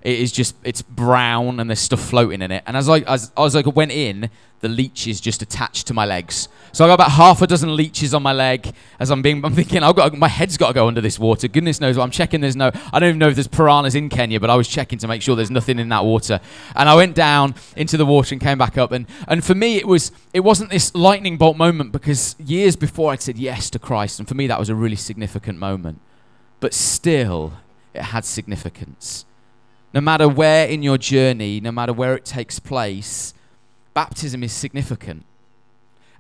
It 0.02 0.20
is 0.20 0.32
just 0.32 0.56
it's 0.64 0.82
brown 0.82 1.60
and 1.60 1.70
there's 1.70 1.80
stuff 1.80 2.02
floating 2.02 2.42
in 2.42 2.52
it. 2.52 2.64
And 2.66 2.76
as 2.76 2.90
I 2.90 3.00
as, 3.00 3.32
as 3.38 3.56
I 3.56 3.62
went 3.62 3.92
in, 3.92 4.30
the 4.62 4.70
leech 4.70 5.08
is 5.08 5.22
just 5.22 5.42
attached 5.42 5.88
to 5.88 5.94
my 5.94 6.06
legs. 6.06 6.48
So 6.72 6.86
I 6.86 6.88
got 6.88 6.96
about 6.96 7.12
half 7.12 7.42
a 7.42 7.48
dozen 7.48 7.76
leeches 7.76 8.14
on 8.14 8.24
my 8.24 8.34
leg 8.34 8.74
as 9.00 9.12
I'm 9.12 9.22
being. 9.22 9.44
I'm 9.46 9.54
thinking 9.54 9.84
I've 9.84 9.96
got 9.96 10.18
my 10.18 10.28
head's 10.28 10.58
got 10.58 10.70
to 10.70 10.74
go 10.74 10.88
under 10.88 11.02
this 11.02 11.20
water. 11.20 11.48
Goodness 11.48 11.80
knows 11.82 11.98
what 11.98 12.04
I'm 12.04 12.12
checking. 12.12 12.42
There's 12.42 12.56
no. 12.56 12.72
I 12.92 13.00
don't 13.00 13.10
even 13.10 13.20
know 13.20 13.30
if 13.30 13.36
there's 13.36 13.48
piranhas 13.48 13.94
in 13.94 14.10
Kenya, 14.10 14.40
but 14.40 14.50
I 14.50 14.56
was 14.56 14.68
checking 14.68 14.98
to 15.00 15.08
make 15.08 15.22
sure 15.22 15.36
there's 15.36 15.52
nothing 15.52 15.78
in 15.78 15.90
that 15.90 16.04
water. 16.04 16.40
And 16.76 16.90
I 16.90 16.96
went 16.96 17.16
down 17.16 17.54
into 17.76 17.98
the 17.98 18.06
water 18.06 18.34
and 18.34 18.42
came 18.42 18.58
back 18.58 18.78
up. 18.78 18.92
And 18.92 19.06
and 19.28 19.44
for 19.44 19.54
me 19.54 19.78
it 19.78 19.88
was 19.88 20.12
it 20.34 20.42
wasn't 20.42 20.72
this 20.72 20.96
lightning 20.96 21.38
bolt 21.38 21.58
moment 21.58 21.92
because 21.92 22.36
years 22.40 22.76
before 22.76 23.12
I'd 23.12 23.22
said 23.22 23.38
yes 23.38 23.70
to 23.72 23.80
Christ, 23.80 24.18
and 24.20 24.28
for 24.28 24.36
me 24.36 24.48
that 24.48 24.58
was 24.58 24.70
a 24.70 24.76
really 24.76 24.96
significant 24.96 25.60
moment. 25.60 26.00
But 26.60 26.74
still, 26.74 27.54
it 27.94 28.04
had 28.04 28.26
significance 28.26 29.26
no 29.94 30.02
matter 30.02 30.28
where 30.28 30.68
in 30.68 30.84
your 30.84 30.98
journey, 30.98 31.60
no 31.60 31.72
matter 31.72 31.94
where 31.94 32.16
it 32.16 32.26
takes 32.26 32.60
place, 32.60 33.34
baptism 33.94 34.44
is 34.44 34.52
significant. 34.52 35.26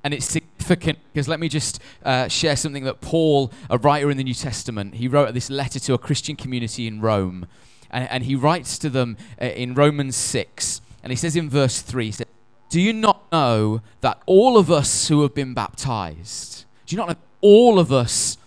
And 0.04 0.14
it's 0.14 0.26
significant 0.26 1.00
because 1.14 1.28
let 1.28 1.40
me 1.40 1.48
just 1.48 1.80
uh, 2.04 2.28
share 2.28 2.56
something 2.56 2.84
that 2.86 3.02
Paul, 3.02 3.52
a 3.70 3.78
writer 3.78 4.10
in 4.10 4.18
the 4.18 4.24
New 4.24 4.34
Testament, 4.34 4.96
he 4.96 5.08
wrote 5.08 5.34
this 5.34 5.50
letter 5.50 5.80
to 5.80 5.94
a 5.94 5.98
Christian 5.98 6.36
community 6.36 6.88
in 6.88 7.02
Rome. 7.02 7.48
And, 7.92 8.10
and 8.10 8.24
he 8.24 8.36
writes 8.36 8.80
to 8.80 8.90
them 8.90 9.18
uh, 9.40 9.46
in 9.46 9.76
Romans 9.76 10.16
6. 10.16 10.82
And 11.04 11.12
he 11.12 11.16
says 11.16 11.36
in 11.36 11.50
verse 11.50 11.82
3, 11.82 12.06
he 12.06 12.12
said, 12.12 12.28
Do 12.70 12.82
you 12.82 12.94
not 12.94 13.32
know 13.32 13.82
that 14.02 14.22
all 14.26 14.58
of 14.58 14.72
us 14.72 15.08
who 15.08 15.22
have 15.22 15.36
been 15.36 15.54
baptized, 15.54 16.66
do 16.86 16.96
you 16.96 16.98
not 16.98 17.10
know 17.10 17.16
all 17.42 17.80
of 17.80 17.92
us 17.92 18.38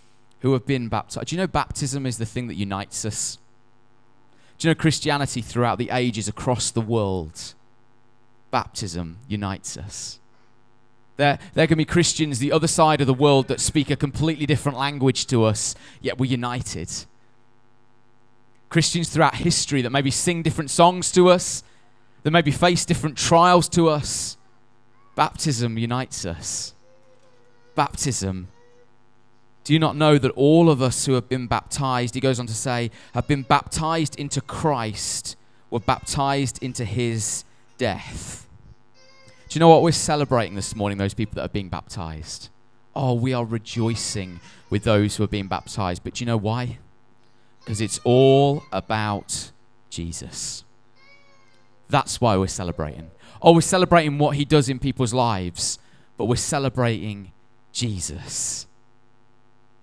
who 0.40 0.52
have 0.54 0.66
been 0.66 0.88
baptized? 0.88 1.28
Do 1.28 1.36
you 1.36 1.40
know 1.40 1.46
baptism 1.46 2.04
is 2.04 2.18
the 2.18 2.26
thing 2.26 2.48
that 2.48 2.54
unites 2.54 3.04
us? 3.04 3.38
Do 4.58 4.68
you 4.68 4.74
know 4.74 4.78
Christianity 4.78 5.40
throughout 5.40 5.78
the 5.78 5.90
ages 5.90 6.28
across 6.28 6.70
the 6.70 6.80
world? 6.80 7.54
Baptism 8.50 9.18
unites 9.28 9.76
us. 9.76 10.20
There, 11.16 11.38
there 11.54 11.66
can 11.66 11.78
be 11.78 11.84
Christians 11.84 12.38
the 12.38 12.52
other 12.52 12.66
side 12.66 13.00
of 13.00 13.06
the 13.06 13.14
world 13.14 13.48
that 13.48 13.60
speak 13.60 13.90
a 13.90 13.96
completely 13.96 14.46
different 14.46 14.78
language 14.78 15.26
to 15.28 15.44
us, 15.44 15.74
yet 16.00 16.18
we're 16.18 16.30
united. 16.30 16.90
Christians 18.68 19.08
throughout 19.08 19.36
history 19.36 19.82
that 19.82 19.90
maybe 19.90 20.10
sing 20.10 20.42
different 20.42 20.70
songs 20.70 21.12
to 21.12 21.28
us, 21.28 21.62
that 22.24 22.32
maybe 22.32 22.50
face 22.50 22.84
different 22.84 23.16
trials 23.16 23.68
to 23.68 23.88
us. 23.88 24.36
Baptism 25.14 25.78
unites 25.78 26.24
us. 26.24 26.74
Baptism 27.76 28.48
do 29.64 29.72
you 29.72 29.78
not 29.78 29.96
know 29.96 30.18
that 30.18 30.30
all 30.32 30.68
of 30.68 30.82
us 30.82 31.06
who 31.06 31.14
have 31.14 31.28
been 31.28 31.46
baptized, 31.46 32.14
he 32.14 32.20
goes 32.20 32.38
on 32.38 32.46
to 32.46 32.54
say, 32.54 32.90
have 33.14 33.26
been 33.26 33.42
baptized 33.42 34.14
into 34.16 34.42
Christ, 34.42 35.36
were 35.70 35.80
baptized 35.80 36.62
into 36.62 36.84
his 36.84 37.44
death? 37.78 38.46
Do 39.48 39.56
you 39.56 39.60
know 39.60 39.68
what 39.68 39.82
we're 39.82 39.92
celebrating 39.92 40.54
this 40.54 40.76
morning, 40.76 40.98
those 40.98 41.14
people 41.14 41.36
that 41.36 41.46
are 41.46 41.52
being 41.52 41.70
baptized? 41.70 42.50
Oh, 42.94 43.14
we 43.14 43.32
are 43.32 43.44
rejoicing 43.44 44.40
with 44.68 44.84
those 44.84 45.16
who 45.16 45.24
are 45.24 45.28
being 45.28 45.48
baptized. 45.48 46.04
But 46.04 46.14
do 46.14 46.24
you 46.24 46.26
know 46.26 46.36
why? 46.36 46.78
Because 47.60 47.80
it's 47.80 48.00
all 48.04 48.64
about 48.70 49.50
Jesus. 49.88 50.64
That's 51.88 52.20
why 52.20 52.36
we're 52.36 52.48
celebrating. 52.48 53.10
Oh, 53.40 53.54
we're 53.54 53.62
celebrating 53.62 54.18
what 54.18 54.36
he 54.36 54.44
does 54.44 54.68
in 54.68 54.78
people's 54.78 55.14
lives, 55.14 55.78
but 56.18 56.26
we're 56.26 56.36
celebrating 56.36 57.32
Jesus 57.72 58.66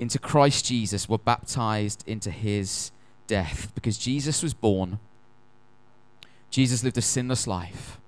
into 0.01 0.17
Christ 0.17 0.65
Jesus 0.65 1.07
were 1.07 1.19
baptized 1.19 2.03
into 2.07 2.31
his 2.31 2.91
death 3.27 3.71
because 3.75 3.99
Jesus 3.99 4.41
was 4.41 4.55
born. 4.55 4.97
Jesus 6.49 6.83
lived 6.83 6.97
a 6.97 7.03
sinless 7.03 7.45
life. 7.45 7.99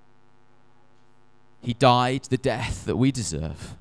He 1.62 1.76
died 1.76 2.24
the 2.24 2.38
death 2.38 2.86
that 2.86 2.98
we 2.98 3.12
deserve, 3.12 3.76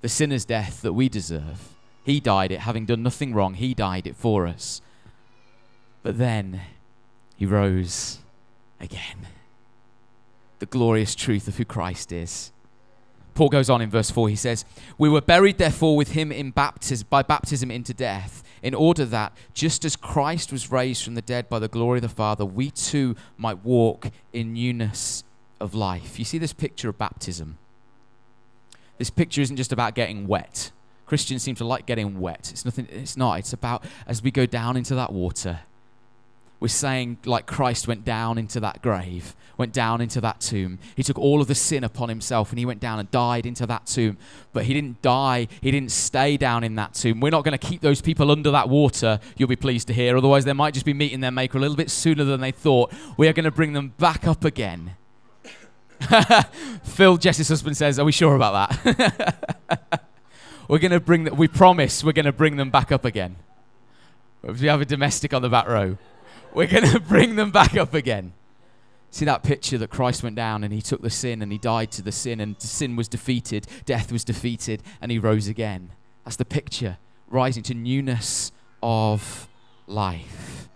the 0.00 0.08
sinner's 0.08 0.44
death 0.44 0.82
that 0.82 0.92
we 0.92 1.08
deserve. 1.08 1.68
He 2.02 2.18
died 2.18 2.50
it, 2.50 2.60
having 2.60 2.84
done 2.84 3.04
nothing 3.04 3.32
wrong. 3.32 3.54
He 3.54 3.74
died 3.74 4.08
it 4.08 4.16
for 4.16 4.48
us. 4.48 4.82
But 6.02 6.18
then 6.18 6.62
he 7.36 7.46
rose 7.46 8.18
again. 8.80 9.28
The 10.58 10.66
glorious 10.66 11.14
truth 11.14 11.46
of 11.46 11.58
who 11.58 11.64
Christ 11.64 12.10
is. 12.10 12.50
Paul 13.34 13.48
goes 13.48 13.68
on 13.68 13.80
in 13.80 13.90
verse 13.90 14.10
4, 14.10 14.28
he 14.28 14.36
says, 14.36 14.64
We 14.96 15.08
were 15.08 15.20
buried 15.20 15.58
therefore 15.58 15.96
with 15.96 16.12
him 16.12 16.30
in 16.30 16.50
baptism, 16.50 17.06
by 17.10 17.22
baptism 17.22 17.70
into 17.70 17.92
death, 17.92 18.42
in 18.62 18.74
order 18.74 19.04
that, 19.06 19.36
just 19.52 19.84
as 19.84 19.96
Christ 19.96 20.52
was 20.52 20.70
raised 20.70 21.04
from 21.04 21.14
the 21.14 21.22
dead 21.22 21.48
by 21.48 21.58
the 21.58 21.68
glory 21.68 21.98
of 21.98 22.02
the 22.02 22.08
Father, 22.08 22.44
we 22.44 22.70
too 22.70 23.16
might 23.36 23.64
walk 23.64 24.10
in 24.32 24.54
newness 24.54 25.24
of 25.60 25.74
life. 25.74 26.18
You 26.18 26.24
see 26.24 26.38
this 26.38 26.52
picture 26.52 26.88
of 26.88 26.96
baptism? 26.96 27.58
This 28.98 29.10
picture 29.10 29.40
isn't 29.40 29.56
just 29.56 29.72
about 29.72 29.94
getting 29.94 30.26
wet. 30.26 30.70
Christians 31.06 31.42
seem 31.42 31.54
to 31.56 31.64
like 31.64 31.86
getting 31.86 32.20
wet. 32.20 32.50
It's 32.52 32.64
nothing 32.64 32.88
it's 32.90 33.16
not. 33.16 33.38
It's 33.38 33.52
about 33.52 33.84
as 34.06 34.22
we 34.22 34.30
go 34.30 34.46
down 34.46 34.76
into 34.76 34.94
that 34.94 35.12
water, 35.12 35.60
we're 36.64 36.68
saying, 36.68 37.18
like 37.26 37.44
Christ 37.44 37.86
went 37.86 38.06
down 38.06 38.38
into 38.38 38.58
that 38.60 38.80
grave, 38.80 39.36
went 39.58 39.74
down 39.74 40.00
into 40.00 40.18
that 40.22 40.40
tomb. 40.40 40.78
He 40.96 41.02
took 41.02 41.18
all 41.18 41.42
of 41.42 41.46
the 41.46 41.54
sin 41.54 41.84
upon 41.84 42.08
himself 42.08 42.48
and 42.48 42.58
he 42.58 42.64
went 42.64 42.80
down 42.80 42.98
and 42.98 43.10
died 43.10 43.44
into 43.44 43.66
that 43.66 43.84
tomb. 43.84 44.16
But 44.54 44.64
he 44.64 44.72
didn't 44.72 45.02
die, 45.02 45.48
he 45.60 45.70
didn't 45.70 45.92
stay 45.92 46.38
down 46.38 46.64
in 46.64 46.76
that 46.76 46.94
tomb. 46.94 47.20
We're 47.20 47.28
not 47.28 47.44
going 47.44 47.52
to 47.52 47.58
keep 47.58 47.82
those 47.82 48.00
people 48.00 48.30
under 48.30 48.50
that 48.52 48.70
water, 48.70 49.20
you'll 49.36 49.50
be 49.50 49.56
pleased 49.56 49.88
to 49.88 49.92
hear. 49.92 50.16
Otherwise, 50.16 50.46
they 50.46 50.54
might 50.54 50.72
just 50.72 50.86
be 50.86 50.94
meeting 50.94 51.20
their 51.20 51.30
Maker 51.30 51.58
a 51.58 51.60
little 51.60 51.76
bit 51.76 51.90
sooner 51.90 52.24
than 52.24 52.40
they 52.40 52.50
thought. 52.50 52.90
We 53.18 53.28
are 53.28 53.34
going 53.34 53.44
to 53.44 53.50
bring 53.50 53.74
them 53.74 53.92
back 53.98 54.26
up 54.26 54.42
again. 54.42 54.96
Phil, 56.82 57.18
Jesse's 57.18 57.50
husband, 57.50 57.76
says, 57.76 57.98
Are 57.98 58.06
we 58.06 58.12
sure 58.12 58.36
about 58.36 58.72
that? 58.82 60.02
we're 60.68 60.78
going 60.78 60.92
to 60.92 61.00
bring 61.00 61.24
them, 61.24 61.36
we 61.36 61.46
promise 61.46 62.02
we're 62.02 62.12
going 62.12 62.24
to 62.24 62.32
bring 62.32 62.56
them 62.56 62.70
back 62.70 62.90
up 62.90 63.04
again. 63.04 63.36
If 64.42 64.62
we 64.62 64.68
have 64.68 64.80
a 64.80 64.86
domestic 64.86 65.34
on 65.34 65.42
the 65.42 65.50
back 65.50 65.68
row. 65.68 65.98
We're 66.54 66.68
going 66.68 66.84
to 66.90 67.00
bring 67.00 67.36
them 67.36 67.50
back 67.50 67.76
up 67.76 67.92
again. 67.92 68.32
See 69.10 69.24
that 69.26 69.42
picture 69.42 69.78
that 69.78 69.90
Christ 69.90 70.22
went 70.22 70.36
down 70.36 70.64
and 70.64 70.72
he 70.72 70.80
took 70.80 71.02
the 71.02 71.10
sin 71.10 71.42
and 71.42 71.52
he 71.52 71.58
died 71.58 71.92
to 71.92 72.02
the 72.02 72.12
sin 72.12 72.40
and 72.40 72.60
sin 72.60 72.96
was 72.96 73.06
defeated, 73.06 73.66
death 73.84 74.10
was 74.10 74.24
defeated, 74.24 74.82
and 75.00 75.12
he 75.12 75.18
rose 75.18 75.46
again. 75.46 75.90
That's 76.24 76.36
the 76.36 76.44
picture, 76.44 76.98
rising 77.28 77.62
to 77.64 77.74
newness 77.74 78.50
of 78.82 79.48
life. 79.86 80.68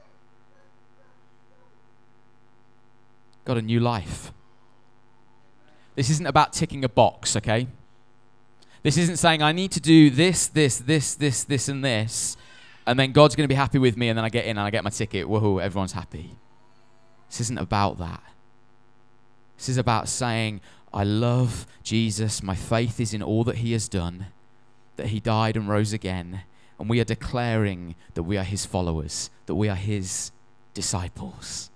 Got 3.44 3.58
a 3.58 3.62
new 3.62 3.80
life. 3.80 4.32
This 5.96 6.10
isn't 6.10 6.26
about 6.26 6.52
ticking 6.52 6.84
a 6.84 6.88
box, 6.88 7.34
okay? 7.34 7.66
This 8.84 8.96
isn't 8.96 9.16
saying 9.16 9.42
I 9.42 9.50
need 9.50 9.72
to 9.72 9.80
do 9.80 10.10
this, 10.10 10.46
this, 10.46 10.78
this, 10.78 11.14
this, 11.14 11.42
this, 11.42 11.68
and 11.68 11.84
this 11.84 12.36
and 12.88 12.98
then 12.98 13.12
God's 13.12 13.36
going 13.36 13.44
to 13.44 13.52
be 13.52 13.54
happy 13.54 13.78
with 13.78 13.98
me, 13.98 14.08
and 14.08 14.16
then 14.16 14.24
I 14.24 14.30
get 14.30 14.46
in 14.46 14.52
and 14.52 14.60
I 14.60 14.70
get 14.70 14.82
my 14.82 14.90
ticket. 14.90 15.26
Woohoo, 15.26 15.62
everyone's 15.62 15.92
happy. 15.92 16.30
This 17.28 17.42
isn't 17.42 17.58
about 17.58 17.98
that. 17.98 18.22
This 19.58 19.68
is 19.68 19.76
about 19.76 20.08
saying, 20.08 20.62
I 20.92 21.04
love 21.04 21.66
Jesus. 21.82 22.42
My 22.42 22.54
faith 22.54 22.98
is 22.98 23.12
in 23.12 23.22
all 23.22 23.44
that 23.44 23.56
he 23.56 23.72
has 23.72 23.88
done, 23.88 24.28
that 24.96 25.08
he 25.08 25.20
died 25.20 25.54
and 25.54 25.68
rose 25.68 25.92
again. 25.92 26.42
And 26.78 26.88
we 26.88 26.98
are 26.98 27.04
declaring 27.04 27.94
that 28.14 28.22
we 28.22 28.38
are 28.38 28.44
his 28.44 28.64
followers, 28.64 29.28
that 29.44 29.54
we 29.54 29.68
are 29.68 29.76
his 29.76 30.32
disciples. 30.72 31.70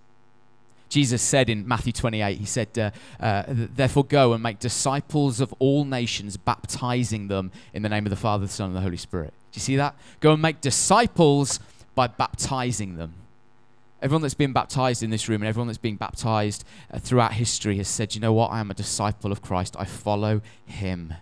Jesus 0.92 1.22
said 1.22 1.48
in 1.48 1.66
Matthew 1.66 1.90
28, 1.90 2.36
he 2.36 2.44
said, 2.44 2.78
uh, 2.78 2.90
uh, 3.18 3.44
Therefore 3.48 4.04
go 4.04 4.34
and 4.34 4.42
make 4.42 4.58
disciples 4.58 5.40
of 5.40 5.54
all 5.58 5.86
nations, 5.86 6.36
baptizing 6.36 7.28
them 7.28 7.50
in 7.72 7.80
the 7.80 7.88
name 7.88 8.04
of 8.04 8.10
the 8.10 8.16
Father, 8.16 8.44
the 8.44 8.52
Son, 8.52 8.66
and 8.66 8.76
the 8.76 8.82
Holy 8.82 8.98
Spirit. 8.98 9.32
Do 9.52 9.56
you 9.56 9.62
see 9.62 9.76
that? 9.76 9.96
Go 10.20 10.34
and 10.34 10.42
make 10.42 10.60
disciples 10.60 11.60
by 11.94 12.08
baptizing 12.08 12.96
them. 12.96 13.14
Everyone 14.02 14.20
that's 14.20 14.34
been 14.34 14.52
baptized 14.52 15.02
in 15.02 15.08
this 15.08 15.30
room 15.30 15.40
and 15.40 15.48
everyone 15.48 15.68
that's 15.68 15.78
been 15.78 15.96
baptized 15.96 16.62
uh, 16.92 16.98
throughout 16.98 17.32
history 17.32 17.78
has 17.78 17.88
said, 17.88 18.14
you 18.14 18.20
know 18.20 18.34
what? 18.34 18.50
I 18.50 18.60
am 18.60 18.70
a 18.70 18.74
disciple 18.74 19.32
of 19.32 19.40
Christ. 19.40 19.74
I 19.78 19.86
follow 19.86 20.42
him. 20.66 21.14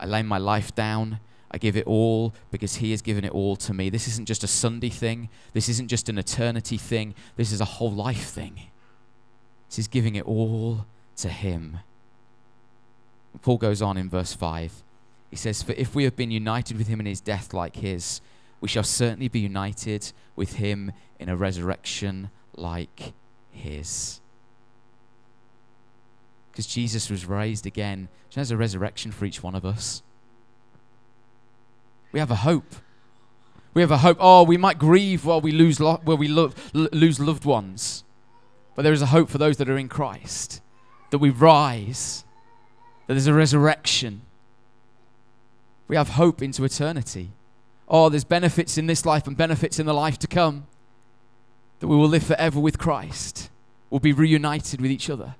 I 0.00 0.06
lay 0.06 0.22
my 0.22 0.38
life 0.38 0.74
down. 0.74 1.20
I 1.54 1.58
give 1.58 1.76
it 1.76 1.86
all 1.86 2.34
because 2.50 2.74
he 2.74 2.90
has 2.90 3.00
given 3.00 3.24
it 3.24 3.30
all 3.30 3.54
to 3.54 3.72
me. 3.72 3.88
This 3.88 4.08
isn't 4.08 4.26
just 4.26 4.42
a 4.42 4.48
Sunday 4.48 4.88
thing. 4.88 5.28
This 5.52 5.68
isn't 5.68 5.86
just 5.86 6.08
an 6.08 6.18
eternity 6.18 6.76
thing. 6.76 7.14
This 7.36 7.52
is 7.52 7.60
a 7.60 7.64
whole 7.64 7.92
life 7.92 8.30
thing. 8.30 8.60
This 9.68 9.78
is 9.78 9.86
giving 9.86 10.16
it 10.16 10.26
all 10.26 10.84
to 11.18 11.28
him. 11.28 11.78
Paul 13.40 13.58
goes 13.58 13.80
on 13.80 13.96
in 13.96 14.10
verse 14.10 14.32
5. 14.32 14.82
He 15.30 15.36
says, 15.36 15.62
For 15.62 15.74
if 15.74 15.94
we 15.94 16.02
have 16.02 16.16
been 16.16 16.32
united 16.32 16.76
with 16.76 16.88
him 16.88 16.98
in 16.98 17.06
his 17.06 17.20
death 17.20 17.54
like 17.54 17.76
his, 17.76 18.20
we 18.60 18.66
shall 18.66 18.82
certainly 18.82 19.28
be 19.28 19.38
united 19.38 20.10
with 20.34 20.54
him 20.54 20.90
in 21.20 21.28
a 21.28 21.36
resurrection 21.36 22.30
like 22.56 23.12
his. 23.52 24.20
Because 26.50 26.66
Jesus 26.66 27.08
was 27.08 27.26
raised 27.26 27.64
again. 27.64 28.08
There's 28.34 28.50
a 28.50 28.56
resurrection 28.56 29.12
for 29.12 29.24
each 29.24 29.40
one 29.40 29.54
of 29.54 29.64
us. 29.64 30.02
We 32.14 32.20
have 32.20 32.30
a 32.30 32.36
hope. 32.36 32.76
We 33.74 33.82
have 33.82 33.90
a 33.90 33.98
hope. 33.98 34.18
Oh, 34.20 34.44
we 34.44 34.56
might 34.56 34.78
grieve 34.78 35.24
while 35.24 35.40
we 35.40 35.50
lose 35.50 35.80
lo- 35.80 36.00
where 36.04 36.16
we 36.16 36.28
lo- 36.28 36.52
lose 36.72 37.18
loved 37.18 37.44
ones, 37.44 38.04
but 38.76 38.82
there 38.82 38.92
is 38.92 39.02
a 39.02 39.06
hope 39.06 39.28
for 39.28 39.38
those 39.38 39.56
that 39.56 39.68
are 39.68 39.76
in 39.76 39.88
Christ. 39.88 40.62
That 41.10 41.18
we 41.18 41.30
rise. 41.30 42.24
That 43.08 43.14
there's 43.14 43.26
a 43.26 43.34
resurrection. 43.34 44.22
We 45.88 45.96
have 45.96 46.10
hope 46.10 46.40
into 46.40 46.62
eternity. 46.62 47.32
Oh, 47.88 48.08
there's 48.08 48.22
benefits 48.22 48.78
in 48.78 48.86
this 48.86 49.04
life 49.04 49.26
and 49.26 49.36
benefits 49.36 49.80
in 49.80 49.86
the 49.86 49.92
life 49.92 50.16
to 50.20 50.28
come. 50.28 50.68
That 51.80 51.88
we 51.88 51.96
will 51.96 52.06
live 52.06 52.22
forever 52.22 52.60
with 52.60 52.78
Christ. 52.78 53.50
We'll 53.90 53.98
be 53.98 54.12
reunited 54.12 54.80
with 54.80 54.92
each 54.92 55.10
other 55.10 55.34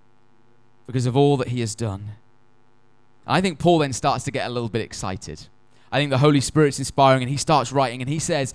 because 0.88 1.06
of 1.06 1.16
all 1.16 1.36
that 1.36 1.48
He 1.48 1.60
has 1.60 1.76
done. 1.76 2.16
I 3.28 3.40
think 3.40 3.60
Paul 3.60 3.78
then 3.78 3.92
starts 3.92 4.24
to 4.24 4.32
get 4.32 4.48
a 4.48 4.50
little 4.50 4.68
bit 4.68 4.82
excited. 4.82 5.46
I 5.94 5.98
think 5.98 6.10
the 6.10 6.18
Holy 6.18 6.40
Spirit's 6.40 6.80
inspiring, 6.80 7.22
and 7.22 7.30
he 7.30 7.36
starts 7.36 7.70
writing, 7.70 8.02
and 8.02 8.10
he 8.10 8.18
says 8.18 8.52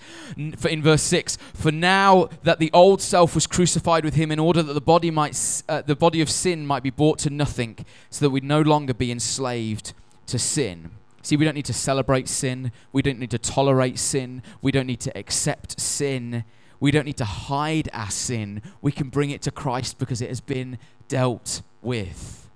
for- 0.57 0.67
in 0.67 0.83
verse 0.83 1.01
six, 1.01 1.37
"For 1.53 1.71
now 1.71 2.27
that 2.43 2.59
the 2.59 2.69
old 2.73 3.01
self 3.01 3.33
was 3.33 3.47
crucified 3.47 4.03
with 4.03 4.15
him, 4.15 4.29
in 4.29 4.39
order 4.39 4.61
that 4.61 4.73
the 4.73 4.81
body 4.81 5.09
might, 5.09 5.63
uh, 5.69 5.81
the 5.81 5.95
body 5.95 6.19
of 6.19 6.29
sin 6.29 6.67
might 6.67 6.83
be 6.83 6.89
brought 6.89 7.17
to 7.19 7.29
nothing, 7.29 7.77
so 8.09 8.25
that 8.25 8.29
we'd 8.31 8.43
no 8.43 8.61
longer 8.61 8.93
be 8.93 9.09
enslaved 9.09 9.93
to 10.27 10.37
sin." 10.37 10.91
See, 11.21 11.37
we 11.37 11.45
don't 11.45 11.55
need 11.55 11.65
to 11.65 11.73
celebrate 11.73 12.27
sin. 12.27 12.73
We 12.91 13.01
don't 13.01 13.19
need 13.19 13.31
to 13.31 13.37
tolerate 13.37 13.99
sin. 13.99 14.41
We 14.61 14.73
don't 14.73 14.87
need 14.87 14.99
to 15.01 15.17
accept 15.17 15.79
sin. 15.79 16.43
We 16.81 16.91
don't 16.91 17.05
need 17.05 17.17
to 17.17 17.25
hide 17.25 17.87
our 17.93 18.11
sin. 18.11 18.61
We 18.81 18.91
can 18.91 19.07
bring 19.07 19.29
it 19.29 19.41
to 19.43 19.51
Christ 19.51 19.97
because 19.97 20.21
it 20.21 20.27
has 20.27 20.41
been 20.41 20.77
dealt 21.07 21.61
with. 21.81 22.49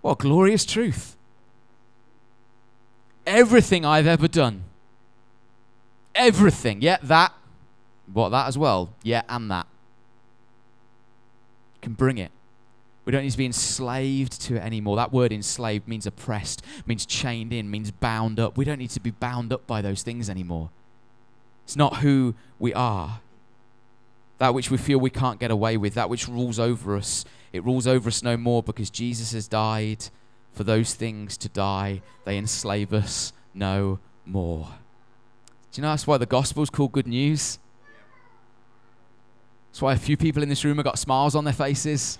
What 0.00 0.18
glorious 0.18 0.64
truth! 0.64 1.16
Everything 3.26 3.84
I've 3.84 4.06
ever 4.06 4.28
done. 4.28 4.64
Everything. 6.14 6.80
Yeah, 6.80 6.98
that. 7.02 7.32
What, 8.12 8.30
that 8.30 8.46
as 8.46 8.56
well? 8.56 8.94
Yeah, 9.02 9.22
and 9.28 9.50
that. 9.50 9.66
Can 11.82 11.92
bring 11.92 12.18
it. 12.18 12.30
We 13.04 13.12
don't 13.12 13.22
need 13.22 13.30
to 13.30 13.38
be 13.38 13.46
enslaved 13.46 14.40
to 14.42 14.56
it 14.56 14.62
anymore. 14.62 14.96
That 14.96 15.12
word 15.12 15.32
enslaved 15.32 15.86
means 15.86 16.06
oppressed, 16.06 16.62
means 16.86 17.06
chained 17.06 17.52
in, 17.52 17.70
means 17.70 17.90
bound 17.92 18.40
up. 18.40 18.56
We 18.56 18.64
don't 18.64 18.78
need 18.78 18.90
to 18.90 19.00
be 19.00 19.12
bound 19.12 19.52
up 19.52 19.66
by 19.66 19.80
those 19.80 20.02
things 20.02 20.28
anymore. 20.28 20.70
It's 21.64 21.76
not 21.76 21.98
who 21.98 22.34
we 22.58 22.74
are. 22.74 23.20
That 24.38 24.54
which 24.54 24.70
we 24.70 24.76
feel 24.76 24.98
we 24.98 25.10
can't 25.10 25.38
get 25.38 25.50
away 25.50 25.76
with, 25.76 25.94
that 25.94 26.10
which 26.10 26.26
rules 26.28 26.58
over 26.58 26.96
us, 26.96 27.24
it 27.52 27.64
rules 27.64 27.86
over 27.86 28.08
us 28.08 28.22
no 28.22 28.36
more 28.36 28.62
because 28.62 28.90
Jesus 28.90 29.32
has 29.32 29.46
died 29.46 30.06
for 30.56 30.64
those 30.64 30.94
things 30.94 31.36
to 31.36 31.48
die. 31.50 32.00
They 32.24 32.38
enslave 32.38 32.92
us 32.92 33.32
no 33.54 33.98
more. 34.24 34.68
Do 35.70 35.80
you 35.80 35.82
know 35.82 35.90
that's 35.90 36.06
why 36.06 36.16
the 36.16 36.26
gospel's 36.26 36.70
called 36.70 36.92
good 36.92 37.06
news? 37.06 37.58
That's 39.70 39.82
why 39.82 39.92
a 39.92 39.98
few 39.98 40.16
people 40.16 40.42
in 40.42 40.48
this 40.48 40.64
room 40.64 40.78
have 40.78 40.84
got 40.84 40.98
smiles 40.98 41.34
on 41.34 41.44
their 41.44 41.52
faces. 41.52 42.18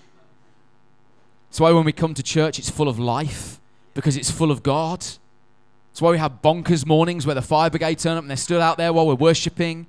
That's 1.49 1.59
why 1.59 1.71
when 1.71 1.83
we 1.83 1.91
come 1.91 2.13
to 2.13 2.21
church, 2.21 2.59
it's 2.59 2.69
full 2.69 2.87
of 2.87 2.99
life 2.99 3.59
because 3.95 4.15
it's 4.15 4.29
full 4.29 4.51
of 4.51 4.61
God. 4.61 4.99
That's 4.99 6.01
why 6.01 6.11
we 6.11 6.19
have 6.19 6.43
bonkers 6.43 6.85
mornings 6.85 7.25
where 7.25 7.33
the 7.33 7.41
fire 7.41 7.71
brigade 7.71 7.97
turn 7.97 8.17
up 8.17 8.23
and 8.23 8.29
they're 8.29 8.37
stood 8.37 8.61
out 8.61 8.77
there 8.77 8.93
while 8.93 9.07
we're 9.07 9.15
worshiping. 9.15 9.87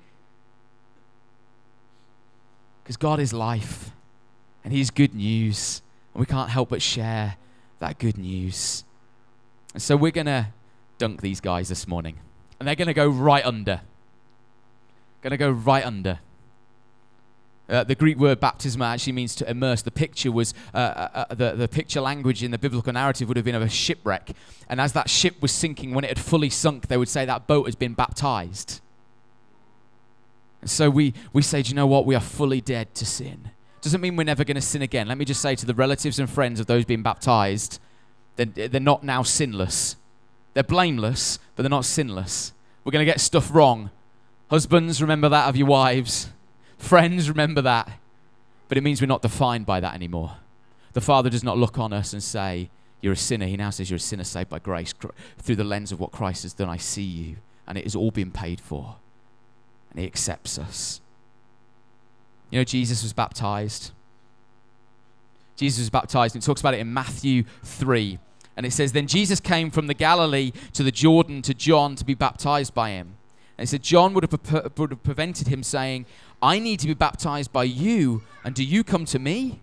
Because 2.81 2.97
God 2.97 3.19
is 3.19 3.31
life 3.31 3.91
and 4.63 4.73
He's 4.73 4.89
good 4.89 5.13
news, 5.13 5.83
and 6.15 6.19
we 6.19 6.25
can't 6.25 6.49
help 6.49 6.69
but 6.69 6.81
share 6.81 7.37
that 7.79 7.97
good 7.99 8.17
news. 8.17 8.83
And 9.73 9.81
so 9.81 9.95
we're 9.95 10.11
going 10.11 10.27
to 10.27 10.47
dunk 10.97 11.21
these 11.21 11.41
guys 11.41 11.69
this 11.69 11.87
morning. 11.87 12.19
And 12.59 12.67
they're 12.67 12.75
going 12.75 12.87
to 12.87 12.93
go 12.93 13.07
right 13.07 13.45
under. 13.45 13.81
Going 15.21 15.31
to 15.31 15.37
go 15.37 15.49
right 15.49 15.85
under. 15.85 16.19
Uh, 17.69 17.83
the 17.83 17.95
Greek 17.95 18.17
word 18.17 18.39
baptism 18.39 18.81
actually 18.81 19.13
means 19.13 19.35
to 19.35 19.49
immerse. 19.49 19.83
The 19.83 19.91
picture 19.91 20.31
was 20.31 20.53
uh, 20.73 20.77
uh, 20.77 21.25
uh, 21.29 21.35
the, 21.35 21.51
the 21.51 21.67
picture 21.67 22.01
language 22.01 22.43
in 22.43 22.49
the 22.51 22.57
biblical 22.57 22.91
narrative 22.91 23.27
would 23.27 23.37
have 23.37 23.45
been 23.45 23.55
of 23.55 23.61
a 23.61 23.69
shipwreck. 23.69 24.31
And 24.67 24.81
as 24.81 24.93
that 24.93 25.09
ship 25.09 25.35
was 25.41 25.51
sinking, 25.51 25.93
when 25.93 26.03
it 26.03 26.09
had 26.09 26.19
fully 26.19 26.49
sunk, 26.49 26.87
they 26.87 26.97
would 26.97 27.09
say 27.09 27.25
that 27.25 27.45
boat 27.45 27.67
has 27.67 27.75
been 27.75 27.93
baptized. 27.93 28.81
And 30.61 30.69
so 30.69 30.89
we, 30.89 31.13
we 31.31 31.43
say, 31.43 31.61
do 31.61 31.69
you 31.69 31.75
know 31.75 31.87
what? 31.87 32.05
We 32.05 32.15
are 32.15 32.21
fully 32.21 32.59
dead 32.59 32.95
to 32.95 33.05
sin. 33.05 33.51
Doesn't 33.81 34.01
mean 34.01 34.15
we're 34.15 34.23
never 34.23 34.43
going 34.43 34.55
to 34.55 34.61
sin 34.61 34.81
again. 34.81 35.07
Let 35.07 35.17
me 35.17 35.25
just 35.25 35.41
say 35.41 35.55
to 35.55 35.65
the 35.65 35.73
relatives 35.73 36.19
and 36.19 36.29
friends 36.29 36.59
of 36.59 36.67
those 36.67 36.85
being 36.85 37.03
baptized, 37.03 37.79
they're, 38.35 38.67
they're 38.67 38.79
not 38.81 39.03
now 39.03 39.23
sinless. 39.23 39.95
They're 40.53 40.63
blameless, 40.63 41.39
but 41.55 41.63
they're 41.63 41.69
not 41.69 41.85
sinless. 41.85 42.53
We're 42.83 42.91
going 42.91 43.05
to 43.05 43.11
get 43.11 43.19
stuff 43.19 43.53
wrong. 43.53 43.91
Husbands, 44.49 45.01
remember 45.01 45.29
that 45.29 45.47
of 45.47 45.55
your 45.55 45.67
wives. 45.67 46.29
Friends, 46.77 47.29
remember 47.29 47.61
that. 47.61 47.91
But 48.67 48.77
it 48.77 48.81
means 48.81 49.01
we're 49.01 49.07
not 49.07 49.21
defined 49.21 49.65
by 49.65 49.79
that 49.79 49.93
anymore. 49.93 50.37
The 50.93 51.01
Father 51.01 51.29
does 51.29 51.43
not 51.43 51.57
look 51.57 51.77
on 51.77 51.93
us 51.93 52.13
and 52.13 52.23
say, 52.23 52.69
You're 53.01 53.13
a 53.13 53.17
sinner. 53.17 53.45
He 53.45 53.57
now 53.57 53.69
says, 53.69 53.89
You're 53.89 53.97
a 53.97 53.99
sinner 53.99 54.23
saved 54.23 54.49
by 54.49 54.59
grace. 54.59 54.93
Through 55.37 55.55
the 55.55 55.63
lens 55.63 55.91
of 55.91 55.99
what 55.99 56.11
Christ 56.11 56.43
has 56.43 56.53
done, 56.53 56.69
I 56.69 56.77
see 56.77 57.03
you. 57.03 57.37
And 57.67 57.77
it 57.77 57.83
has 57.83 57.95
all 57.95 58.11
been 58.11 58.31
paid 58.31 58.59
for. 58.59 58.95
And 59.91 59.99
He 59.99 60.05
accepts 60.05 60.57
us. 60.57 61.01
You 62.49 62.59
know, 62.59 62.63
Jesus 62.63 63.03
was 63.03 63.13
baptized. 63.13 63.91
Jesus 65.55 65.79
was 65.79 65.89
baptized, 65.89 66.35
and 66.35 66.43
it 66.43 66.45
talks 66.45 66.61
about 66.61 66.73
it 66.73 66.79
in 66.79 66.93
Matthew 66.93 67.43
3. 67.63 68.17
And 68.55 68.65
it 68.65 68.71
says, 68.71 68.91
Then 68.91 69.07
Jesus 69.07 69.39
came 69.39 69.71
from 69.71 69.87
the 69.87 69.93
Galilee 69.93 70.51
to 70.73 70.83
the 70.83 70.91
Jordan 70.91 71.41
to 71.43 71.53
John 71.53 71.95
to 71.95 72.05
be 72.05 72.13
baptized 72.13 72.73
by 72.73 72.91
him. 72.91 73.17
And 73.57 73.65
it 73.65 73.69
said, 73.69 73.83
John 73.83 74.13
would 74.13 74.23
have, 74.23 74.43
pre- 74.43 74.61
would 74.77 74.91
have 74.91 75.03
prevented 75.03 75.47
him 75.47 75.63
saying, 75.63 76.05
I 76.41 76.59
need 76.59 76.79
to 76.79 76.87
be 76.87 76.93
baptized 76.93 77.51
by 77.51 77.65
you, 77.65 78.23
and 78.43 78.55
do 78.55 78.63
you 78.63 78.83
come 78.83 79.05
to 79.05 79.19
me? 79.19 79.59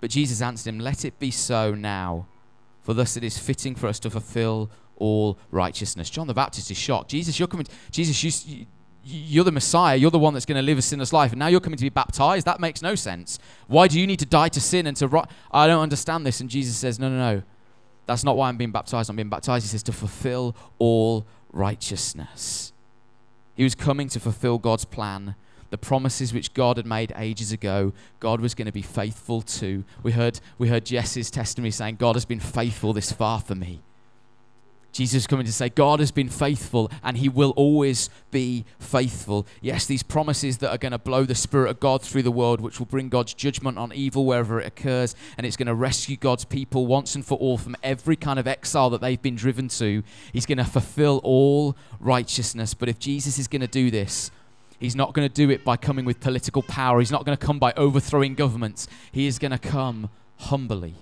But 0.00 0.10
Jesus 0.10 0.42
answered 0.42 0.68
him, 0.70 0.80
Let 0.80 1.04
it 1.04 1.18
be 1.18 1.30
so 1.30 1.74
now, 1.74 2.26
for 2.82 2.94
thus 2.94 3.16
it 3.16 3.22
is 3.22 3.38
fitting 3.38 3.74
for 3.74 3.86
us 3.86 3.98
to 4.00 4.10
fulfill 4.10 4.70
all 4.96 5.38
righteousness. 5.50 6.10
John 6.10 6.26
the 6.26 6.34
Baptist 6.34 6.70
is 6.70 6.76
shocked. 6.76 7.10
Jesus, 7.10 7.38
you're 7.38 7.48
coming. 7.48 7.66
To, 7.66 7.72
Jesus, 7.90 8.46
you, 8.46 8.66
you're 9.04 9.44
the 9.44 9.52
Messiah. 9.52 9.96
You're 9.96 10.10
the 10.10 10.18
one 10.18 10.34
that's 10.34 10.46
going 10.46 10.56
to 10.56 10.62
live 10.62 10.78
a 10.78 10.82
sinless 10.82 11.12
life, 11.12 11.32
and 11.32 11.38
now 11.38 11.48
you're 11.48 11.60
coming 11.60 11.76
to 11.76 11.84
be 11.84 11.90
baptized. 11.90 12.46
That 12.46 12.60
makes 12.60 12.82
no 12.82 12.94
sense. 12.94 13.38
Why 13.66 13.88
do 13.88 14.00
you 14.00 14.06
need 14.06 14.18
to 14.20 14.26
die 14.26 14.48
to 14.48 14.60
sin 14.60 14.86
and 14.86 14.96
to? 14.98 15.08
Ro- 15.08 15.24
I 15.50 15.66
don't 15.66 15.82
understand 15.82 16.26
this. 16.26 16.40
And 16.40 16.48
Jesus 16.48 16.76
says, 16.76 16.98
No, 16.98 17.08
no, 17.08 17.16
no. 17.16 17.42
That's 18.06 18.24
not 18.24 18.36
why 18.36 18.48
I'm 18.48 18.56
being 18.56 18.72
baptized. 18.72 19.10
I'm 19.10 19.16
being 19.16 19.28
baptized. 19.28 19.64
He 19.64 19.68
says 19.68 19.82
to 19.84 19.92
fulfill 19.92 20.56
all 20.78 21.26
righteousness. 21.52 22.72
He 23.54 23.62
was 23.62 23.74
coming 23.74 24.08
to 24.08 24.20
fulfill 24.20 24.58
God's 24.58 24.84
plan 24.84 25.36
the 25.72 25.78
promises 25.78 26.34
which 26.34 26.52
God 26.52 26.76
had 26.76 26.84
made 26.84 27.14
ages 27.16 27.50
ago, 27.50 27.94
God 28.20 28.42
was 28.42 28.54
going 28.54 28.66
to 28.66 28.72
be 28.72 28.82
faithful 28.82 29.40
to. 29.40 29.84
We 30.02 30.12
heard, 30.12 30.38
we 30.58 30.68
heard 30.68 30.84
Jess's 30.84 31.30
testimony 31.30 31.70
saying, 31.70 31.96
God 31.96 32.14
has 32.14 32.26
been 32.26 32.40
faithful 32.40 32.92
this 32.92 33.10
far 33.10 33.40
for 33.40 33.54
me. 33.54 33.80
Jesus 34.92 35.26
coming 35.26 35.46
to 35.46 35.52
say, 35.52 35.70
God 35.70 36.00
has 36.00 36.10
been 36.10 36.28
faithful 36.28 36.90
and 37.02 37.16
he 37.16 37.28
will 37.28 37.50
always 37.50 38.10
be 38.30 38.64
faithful. 38.78 39.46
Yes, 39.60 39.86
these 39.86 40.02
promises 40.02 40.58
that 40.58 40.70
are 40.70 40.78
going 40.78 40.92
to 40.92 40.98
blow 40.98 41.24
the 41.24 41.34
Spirit 41.34 41.70
of 41.70 41.80
God 41.80 42.02
through 42.02 42.22
the 42.22 42.30
world, 42.30 42.60
which 42.60 42.78
will 42.78 42.86
bring 42.86 43.08
God's 43.08 43.34
judgment 43.34 43.78
on 43.78 43.92
evil 43.92 44.26
wherever 44.26 44.60
it 44.60 44.66
occurs, 44.66 45.14
and 45.38 45.46
it's 45.46 45.56
going 45.56 45.66
to 45.66 45.74
rescue 45.74 46.16
God's 46.16 46.44
people 46.44 46.86
once 46.86 47.14
and 47.14 47.24
for 47.24 47.38
all 47.38 47.56
from 47.56 47.74
every 47.82 48.16
kind 48.16 48.38
of 48.38 48.46
exile 48.46 48.90
that 48.90 49.00
they've 49.00 49.20
been 49.20 49.34
driven 49.36 49.68
to. 49.68 50.02
He's 50.32 50.46
going 50.46 50.58
to 50.58 50.64
fulfill 50.64 51.20
all 51.24 51.76
righteousness. 51.98 52.74
But 52.74 52.88
if 52.88 52.98
Jesus 52.98 53.38
is 53.38 53.48
going 53.48 53.62
to 53.62 53.66
do 53.66 53.90
this, 53.90 54.30
He's 54.82 54.96
not 54.96 55.14
going 55.14 55.28
to 55.28 55.32
do 55.32 55.48
it 55.48 55.64
by 55.64 55.76
coming 55.76 56.04
with 56.04 56.18
political 56.18 56.60
power. 56.60 56.98
He's 56.98 57.12
not 57.12 57.24
going 57.24 57.38
to 57.38 57.46
come 57.46 57.60
by 57.60 57.72
overthrowing 57.76 58.34
governments. 58.34 58.88
He 59.12 59.28
is 59.28 59.38
going 59.38 59.52
to 59.52 59.58
come 59.58 60.10
humbly. 60.38 60.96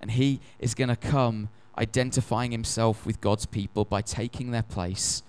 And 0.00 0.10
he 0.10 0.40
is 0.58 0.74
going 0.74 0.88
to 0.88 0.96
come 0.96 1.48
identifying 1.78 2.52
himself 2.52 3.06
with 3.06 3.20
God's 3.20 3.46
people 3.46 3.84
by 3.84 4.02
taking 4.02 4.50
their 4.50 4.62
place, 4.62 5.22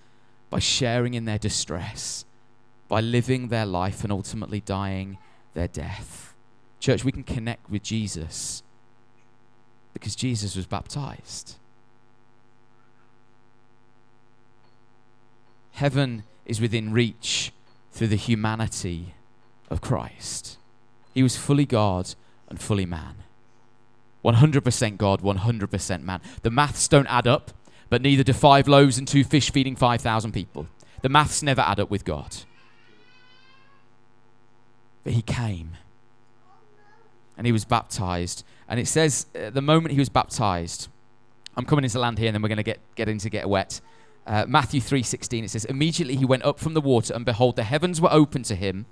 by 0.50 0.60
sharing 0.60 1.14
in 1.14 1.26
their 1.26 1.38
distress, 1.38 2.26
by 2.88 3.02
living 3.02 3.48
their 3.48 3.66
life 3.66 4.04
and 4.04 4.12
ultimately 4.12 4.62
dying 4.62 5.18
their 5.54 5.68
death. 5.68 6.34
Church, 6.80 7.06
we 7.06 7.12
can 7.12 7.24
connect 7.24 7.70
with 7.70 7.84
Jesus 7.84 8.62
because 9.94 10.16
Jesus 10.16 10.56
was 10.56 10.66
baptized. 10.66 11.56
Heaven 15.72 16.24
is 16.46 16.60
within 16.60 16.92
reach 16.92 17.52
through 17.92 18.08
the 18.08 18.16
humanity 18.16 19.14
of 19.70 19.82
Christ. 19.82 20.58
He 21.14 21.24
was 21.24 21.38
fully 21.38 21.66
God 21.66 22.14
and 22.50 22.60
fully 22.60 22.86
man. 22.86 23.23
100% 24.24 24.98
God, 24.98 25.22
100% 25.22 26.04
man. 26.04 26.22
The 26.42 26.50
maths 26.50 26.88
don't 26.88 27.08
add 27.08 27.28
up, 27.28 27.52
but 27.90 28.02
neither 28.02 28.24
do 28.24 28.34
five 28.34 28.68
loaves 28.68 28.98
and 28.98 29.08
two 29.08 29.24
fish 29.24 29.52
feeding 29.52 29.76
5,000 29.76 30.32
people. 30.32 30.68
The 31.02 31.10
maths 31.10 31.44
never 31.44 31.62
add 31.62 31.80
up 31.80 31.90
with 31.90 32.06
God. 32.06 32.38
But 35.04 35.14
he 35.14 35.22
came 35.22 35.72
and 37.38 37.46
he 37.46 37.52
was 37.52 37.66
baptized. 37.66 38.46
And 38.70 38.80
it 38.80 38.88
says, 38.88 39.26
uh, 39.36 39.50
the 39.50 39.62
moment 39.62 39.92
he 39.92 40.00
was 40.00 40.10
baptized, 40.10 40.88
I'm 41.58 41.66
coming 41.66 41.84
into 41.84 42.00
land 42.00 42.18
here 42.18 42.28
and 42.28 42.36
then 42.36 42.42
we're 42.42 42.48
going 42.48 42.58
to 42.58 42.64
get, 42.64 42.80
get 42.96 43.10
into 43.10 43.30
get 43.30 43.50
wet. 43.50 43.82
uh, 44.26 44.46
Matthew 44.48 44.82
3:16 44.82 45.44
it 45.44 45.50
says 45.50 45.66
immediately 45.66 46.16
he 46.16 46.26
went 46.26 46.44
up 46.44 46.60
from 46.60 46.74
the 46.74 46.82
water 46.82 47.14
and 47.14 47.26
behold 47.26 47.56
the 47.56 47.64
heavens 47.64 48.00
were 48.00 48.12
open 48.12 48.44
to 48.44 48.56
him 48.56 48.86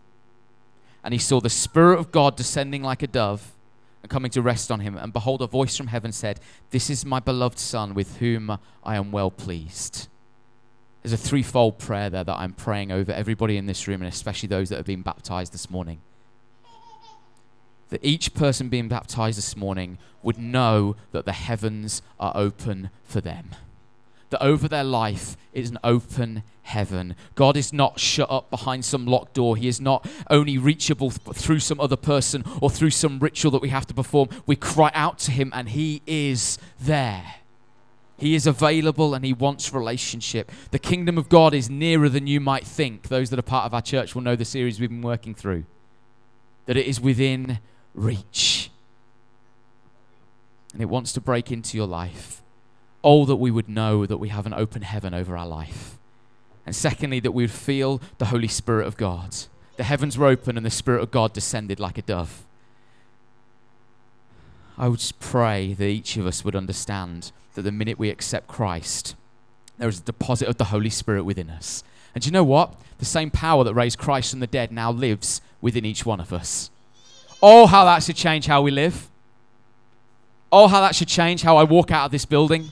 and 1.03 1.13
he 1.13 1.19
saw 1.19 1.39
the 1.39 1.49
spirit 1.49 1.99
of 1.99 2.11
God 2.11 2.35
descending 2.35 2.83
like 2.83 3.01
a 3.01 3.07
dove 3.07 3.53
and 4.01 4.09
coming 4.09 4.31
to 4.31 4.41
rest 4.41 4.71
on 4.71 4.79
him 4.79 4.97
and 4.97 5.13
behold 5.13 5.41
a 5.41 5.47
voice 5.47 5.77
from 5.77 5.87
heaven 5.87 6.11
said 6.11 6.39
this 6.71 6.89
is 6.89 7.05
my 7.05 7.19
beloved 7.19 7.59
son 7.59 7.93
with 7.93 8.17
whom 8.17 8.57
I 8.83 8.95
am 8.95 9.11
well 9.11 9.31
pleased. 9.31 10.07
There's 11.01 11.13
a 11.13 11.17
threefold 11.17 11.79
prayer 11.79 12.09
there 12.09 12.23
that 12.23 12.37
I'm 12.37 12.53
praying 12.53 12.91
over 12.91 13.11
everybody 13.11 13.57
in 13.57 13.65
this 13.65 13.87
room 13.87 14.01
and 14.01 14.11
especially 14.11 14.47
those 14.47 14.69
that 14.69 14.77
have 14.77 14.85
been 14.85 15.01
baptized 15.01 15.53
this 15.53 15.69
morning. 15.69 16.01
That 17.89 18.03
each 18.03 18.33
person 18.33 18.69
being 18.69 18.87
baptized 18.87 19.37
this 19.37 19.57
morning 19.57 19.97
would 20.23 20.37
know 20.37 20.95
that 21.11 21.25
the 21.25 21.33
heavens 21.33 22.01
are 22.19 22.31
open 22.35 22.89
for 23.03 23.19
them 23.19 23.51
that 24.31 24.43
over 24.43 24.67
their 24.67 24.83
life 24.83 25.37
is 25.53 25.69
an 25.69 25.77
open 25.83 26.43
heaven. 26.63 27.15
God 27.35 27.55
is 27.55 27.71
not 27.71 27.99
shut 27.99 28.31
up 28.31 28.49
behind 28.49 28.83
some 28.83 29.05
locked 29.05 29.33
door. 29.33 29.55
He 29.57 29.67
is 29.67 29.79
not 29.79 30.07
only 30.29 30.57
reachable 30.57 31.11
th- 31.11 31.37
through 31.37 31.59
some 31.59 31.79
other 31.79 31.97
person 31.97 32.43
or 32.61 32.69
through 32.69 32.91
some 32.91 33.19
ritual 33.19 33.51
that 33.51 33.61
we 33.61 33.69
have 33.69 33.85
to 33.87 33.93
perform. 33.93 34.29
We 34.45 34.55
cry 34.55 34.91
out 34.93 35.19
to 35.19 35.31
Him 35.31 35.51
and 35.53 35.69
He 35.69 36.01
is 36.07 36.57
there. 36.79 37.35
He 38.17 38.35
is 38.35 38.47
available 38.47 39.13
and 39.13 39.25
He 39.25 39.33
wants 39.33 39.73
relationship. 39.73 40.51
The 40.71 40.79
kingdom 40.79 41.17
of 41.17 41.27
God 41.27 41.53
is 41.53 41.69
nearer 41.69 42.07
than 42.07 42.25
you 42.25 42.39
might 42.39 42.65
think. 42.65 43.09
Those 43.09 43.29
that 43.31 43.39
are 43.39 43.43
part 43.43 43.65
of 43.65 43.73
our 43.73 43.81
church 43.81 44.15
will 44.15 44.21
know 44.21 44.35
the 44.35 44.45
series 44.45 44.79
we've 44.79 44.89
been 44.89 45.01
working 45.01 45.35
through. 45.35 45.65
That 46.67 46.77
it 46.77 46.85
is 46.85 47.01
within 47.01 47.59
reach. 47.93 48.71
And 50.71 50.81
it 50.81 50.85
wants 50.85 51.11
to 51.13 51.21
break 51.21 51.51
into 51.51 51.75
your 51.75 51.87
life. 51.87 52.41
Oh, 53.03 53.25
that 53.25 53.37
we 53.37 53.51
would 53.51 53.67
know 53.67 54.05
that 54.05 54.17
we 54.17 54.29
have 54.29 54.45
an 54.45 54.53
open 54.53 54.83
heaven 54.83 55.13
over 55.13 55.37
our 55.37 55.47
life. 55.47 55.97
And 56.65 56.75
secondly, 56.75 57.19
that 57.19 57.31
we 57.31 57.43
would 57.43 57.51
feel 57.51 58.01
the 58.19 58.25
Holy 58.25 58.47
Spirit 58.47 58.85
of 58.87 58.97
God. 58.97 59.35
The 59.77 59.83
heavens 59.83 60.17
were 60.17 60.27
open 60.27 60.57
and 60.57 60.65
the 60.65 60.69
Spirit 60.69 61.01
of 61.01 61.11
God 61.11 61.33
descended 61.33 61.79
like 61.79 61.97
a 61.97 62.03
dove. 62.03 62.45
I 64.77 64.87
would 64.87 64.99
just 64.99 65.19
pray 65.19 65.73
that 65.73 65.85
each 65.85 66.17
of 66.17 66.25
us 66.25 66.45
would 66.45 66.55
understand 66.55 67.31
that 67.55 67.63
the 67.63 67.71
minute 67.71 67.99
we 67.99 68.09
accept 68.09 68.47
Christ, 68.47 69.15
there 69.77 69.89
is 69.89 69.99
a 69.99 70.03
deposit 70.03 70.47
of 70.47 70.57
the 70.57 70.65
Holy 70.65 70.89
Spirit 70.89 71.23
within 71.23 71.49
us. 71.49 71.83
And 72.13 72.25
you 72.25 72.31
know 72.31 72.43
what? 72.43 72.73
The 72.99 73.05
same 73.05 73.31
power 73.31 73.63
that 73.63 73.73
raised 73.73 73.97
Christ 73.97 74.31
from 74.31 74.39
the 74.39 74.47
dead 74.47 74.71
now 74.71 74.91
lives 74.91 75.41
within 75.61 75.85
each 75.85 76.05
one 76.05 76.19
of 76.19 76.31
us. 76.31 76.69
Oh, 77.41 77.65
how 77.65 77.85
that 77.85 78.03
should 78.03 78.15
change 78.15 78.45
how 78.45 78.61
we 78.61 78.71
live. 78.71 79.09
Oh, 80.51 80.67
how 80.67 80.81
that 80.81 80.95
should 80.95 81.07
change 81.07 81.41
how 81.41 81.57
I 81.57 81.63
walk 81.63 81.91
out 81.91 82.05
of 82.05 82.11
this 82.11 82.25
building. 82.25 82.71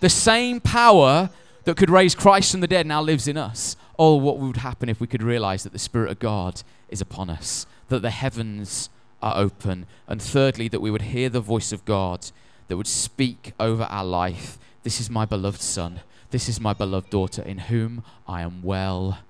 The 0.00 0.08
same 0.08 0.60
power 0.60 1.30
that 1.64 1.76
could 1.76 1.90
raise 1.90 2.14
Christ 2.14 2.52
from 2.52 2.60
the 2.60 2.66
dead 2.66 2.86
now 2.86 3.00
lives 3.00 3.26
in 3.28 3.36
us. 3.36 3.76
Oh, 3.98 4.16
what 4.16 4.38
would 4.38 4.58
happen 4.58 4.88
if 4.88 5.00
we 5.00 5.06
could 5.06 5.22
realize 5.22 5.62
that 5.62 5.72
the 5.72 5.78
Spirit 5.78 6.10
of 6.10 6.18
God 6.18 6.62
is 6.88 7.00
upon 7.00 7.30
us, 7.30 7.66
that 7.88 8.02
the 8.02 8.10
heavens 8.10 8.90
are 9.22 9.36
open, 9.36 9.86
and 10.06 10.20
thirdly, 10.20 10.68
that 10.68 10.80
we 10.80 10.90
would 10.90 11.02
hear 11.02 11.28
the 11.28 11.40
voice 11.40 11.72
of 11.72 11.84
God 11.84 12.30
that 12.68 12.76
would 12.76 12.86
speak 12.86 13.52
over 13.58 13.84
our 13.84 14.04
life. 14.04 14.58
This 14.82 15.00
is 15.00 15.08
my 15.08 15.24
beloved 15.24 15.60
Son. 15.60 16.00
This 16.30 16.48
is 16.48 16.60
my 16.60 16.72
beloved 16.72 17.10
daughter, 17.10 17.42
in 17.42 17.58
whom 17.58 18.02
I 18.26 18.42
am 18.42 18.62
well 18.62 19.20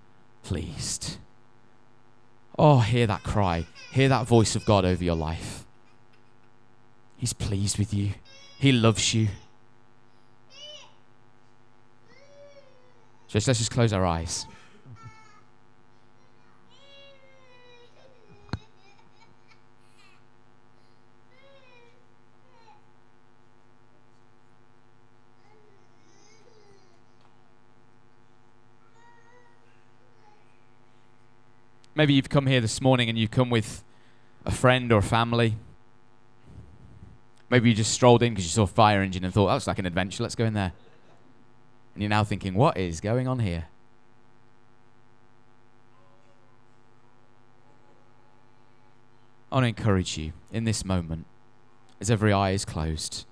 pleased. 0.43 1.19
Oh, 2.59 2.81
hear 2.81 3.07
that 3.07 3.23
cry. 3.23 3.67
Hear 3.93 4.09
that 4.09 4.27
voice 4.27 4.57
of 4.57 4.65
God 4.65 4.85
over 4.85 5.05
your 5.05 5.17
life. 5.17 5.65
He's 7.17 7.33
pleased 7.33 7.79
with 7.79 7.95
you, 7.95 8.15
He 8.59 8.73
loves 8.73 9.15
you. 9.15 9.29
Just 13.35 13.49
let's 13.49 13.59
just 13.59 13.73
close 13.73 13.93
our 13.93 14.07
eyes. 14.07 14.47
Maybe 31.97 32.15
you've 32.15 32.29
come 32.29 32.47
here 32.47 32.61
this 32.61 32.81
morning 32.81 33.09
and 33.09 33.19
you've 33.19 33.33
come 33.33 33.51
with 33.51 33.83
a 34.45 34.53
friend 34.53 34.93
or 34.93 35.03
family. 35.03 35.57
Maybe 37.51 37.71
you 37.71 37.75
just 37.75 37.91
strolled 37.91 38.23
in 38.23 38.35
because 38.35 38.45
you 38.45 38.51
saw 38.51 38.63
a 38.63 38.69
fire 38.69 39.03
engine 39.03 39.25
and 39.25 39.35
thought, 39.35 39.53
looks 39.53 39.67
like 39.67 39.81
an 39.81 39.87
adventure, 39.87 40.23
let's 40.23 40.37
go 40.37 40.45
in 40.45 40.55
there. 40.55 40.73
And 41.95 42.03
you're 42.03 42.11
now 42.11 42.25
thinking, 42.25 42.55
what 42.55 42.77
is 42.77 43.01
going 43.01 43.29
on 43.29 43.39
here? 43.39 43.67
I 49.51 49.57
want 49.57 49.65
to 49.65 49.69
encourage 49.69 50.19
you 50.19 50.33
in 50.53 50.65
this 50.65 50.85
moment, 50.85 51.27
as 52.01 52.11
every 52.11 52.33
eye 52.33 52.51
is 52.51 52.65
closed, 52.65 53.25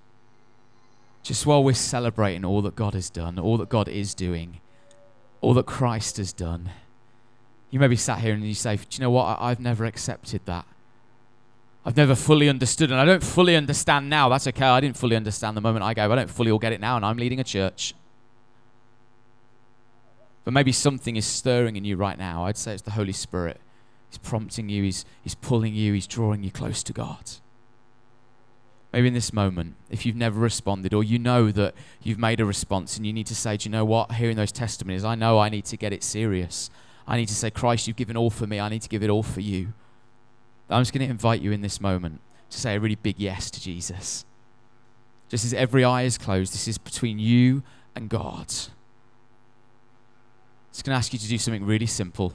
just 1.24 1.46
while 1.46 1.64
we're 1.64 1.74
celebrating 1.74 2.44
all 2.44 2.62
that 2.62 2.76
God 2.76 2.94
has 2.94 3.10
done, 3.10 3.40
all 3.40 3.56
that 3.56 3.68
God 3.68 3.88
is 3.88 4.14
doing, 4.14 4.60
all 5.40 5.52
that 5.54 5.66
Christ 5.66 6.18
has 6.18 6.32
done. 6.32 6.70
You 7.70 7.80
may 7.80 7.88
be 7.88 7.96
sat 7.96 8.20
here 8.20 8.34
and 8.34 8.44
you 8.44 8.54
say, 8.54 8.76
Do 8.76 8.84
you 8.92 9.00
know 9.00 9.10
what? 9.10 9.38
I've 9.40 9.58
never 9.58 9.84
accepted 9.84 10.42
that. 10.44 10.64
I've 11.84 11.96
never 11.96 12.14
fully 12.14 12.48
understood, 12.48 12.92
and 12.92 13.00
I 13.00 13.04
don't 13.04 13.24
fully 13.24 13.56
understand 13.56 14.08
now. 14.08 14.28
That's 14.28 14.46
okay. 14.46 14.66
I 14.66 14.80
didn't 14.80 14.96
fully 14.96 15.16
understand 15.16 15.56
the 15.56 15.60
moment 15.60 15.84
I 15.84 15.94
gave. 15.94 16.08
I 16.08 16.14
don't 16.14 16.30
fully 16.30 16.52
all 16.52 16.60
get 16.60 16.72
it 16.72 16.80
now, 16.80 16.94
and 16.94 17.04
I'm 17.04 17.16
leading 17.16 17.40
a 17.40 17.44
church. 17.44 17.94
But 20.44 20.52
maybe 20.54 20.72
something 20.72 21.16
is 21.16 21.24
stirring 21.24 21.76
in 21.76 21.84
you 21.84 21.96
right 21.96 22.18
now. 22.18 22.46
I'd 22.46 22.56
say 22.56 22.72
it's 22.72 22.82
the 22.82 22.92
Holy 22.92 23.12
Spirit. 23.12 23.60
He's 24.10 24.18
prompting 24.18 24.68
you, 24.68 24.82
he's, 24.82 25.04
he's 25.22 25.34
pulling 25.34 25.74
you, 25.74 25.92
he's 25.94 26.06
drawing 26.06 26.42
you 26.42 26.50
close 26.50 26.82
to 26.82 26.92
God. 26.92 27.30
Maybe 28.92 29.08
in 29.08 29.14
this 29.14 29.32
moment, 29.32 29.76
if 29.88 30.04
you've 30.04 30.16
never 30.16 30.38
responded, 30.38 30.92
or 30.92 31.02
you 31.02 31.18
know 31.18 31.50
that 31.50 31.74
you've 32.02 32.18
made 32.18 32.40
a 32.40 32.44
response 32.44 32.98
and 32.98 33.06
you 33.06 33.12
need 33.12 33.26
to 33.28 33.34
say, 33.34 33.56
Do 33.56 33.68
you 33.68 33.72
know 33.72 33.86
what? 33.86 34.12
Hearing 34.12 34.36
those 34.36 34.52
testimonies, 34.52 35.04
I 35.04 35.14
know 35.14 35.38
I 35.38 35.48
need 35.48 35.64
to 35.66 35.78
get 35.78 35.94
it 35.94 36.02
serious. 36.02 36.68
I 37.06 37.16
need 37.16 37.28
to 37.28 37.34
say, 37.34 37.50
Christ, 37.50 37.88
you've 37.88 37.96
given 37.96 38.16
all 38.16 38.28
for 38.28 38.46
me. 38.46 38.60
I 38.60 38.68
need 38.68 38.82
to 38.82 38.88
give 38.88 39.02
it 39.02 39.08
all 39.08 39.22
for 39.22 39.40
you. 39.40 39.72
I'm 40.68 40.82
just 40.82 40.92
going 40.92 41.06
to 41.06 41.10
invite 41.10 41.40
you 41.40 41.52
in 41.52 41.62
this 41.62 41.80
moment 41.80 42.20
to 42.50 42.58
say 42.58 42.74
a 42.74 42.80
really 42.80 42.94
big 42.94 43.18
yes 43.18 43.50
to 43.52 43.60
Jesus. 43.60 44.24
Just 45.28 45.44
as 45.44 45.54
every 45.54 45.84
eye 45.84 46.02
is 46.02 46.18
closed, 46.18 46.52
this 46.52 46.68
is 46.68 46.76
between 46.76 47.18
you 47.18 47.62
and 47.96 48.10
God. 48.10 48.52
Just 50.72 50.84
going 50.84 50.94
to 50.94 50.98
ask 50.98 51.12
you 51.12 51.18
to 51.18 51.28
do 51.28 51.38
something 51.38 51.64
really 51.64 51.86
simple. 51.86 52.32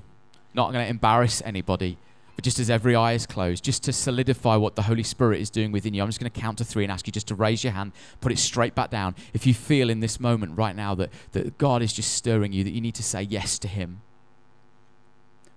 Not 0.54 0.72
going 0.72 0.86
to 0.86 0.90
embarrass 0.90 1.42
anybody, 1.44 1.98
but 2.36 2.46
just 2.46 2.60
as 2.60 2.70
every 2.70 2.96
eye 2.96 3.14
is 3.14 3.26
closed, 3.26 3.64
just 3.64 3.84
to 3.84 3.94
solidify 3.94 4.56
what 4.56 4.76
the 4.76 4.84
Holy 4.84 5.04
Spirit 5.04 5.42
is 5.42 5.50
doing 5.50 5.72
within 5.72 5.94
you, 5.94 6.04
I'm 6.04 6.08
just 6.08 6.20
going 6.20 6.32
to 6.32 6.40
count 6.40 6.60
to 6.60 6.64
three 6.64 6.84
and 6.84 6.92
ask 6.92 7.08
you 7.08 7.12
just 7.12 7.28
to 7.28 7.36
raise 7.36 7.64
your 7.64 7.74
hand, 7.74 7.94
put 8.22 8.32
it 8.32 8.38
straight 8.38 8.76
back 8.76 8.92
down. 8.92 9.16
If 9.34 9.48
you 9.48 9.54
feel 9.56 9.90
in 9.90 10.00
this 10.00 10.20
moment 10.20 10.58
right 10.58 10.76
now 10.76 10.94
that, 10.96 11.10
that 11.32 11.58
God 11.58 11.82
is 11.82 11.94
just 11.94 12.14
stirring 12.14 12.54
you, 12.54 12.64
that 12.64 12.72
you 12.72 12.82
need 12.82 12.96
to 12.96 13.04
say 13.04 13.24
yes 13.24 13.58
to 13.60 13.68
Him. 13.68 14.02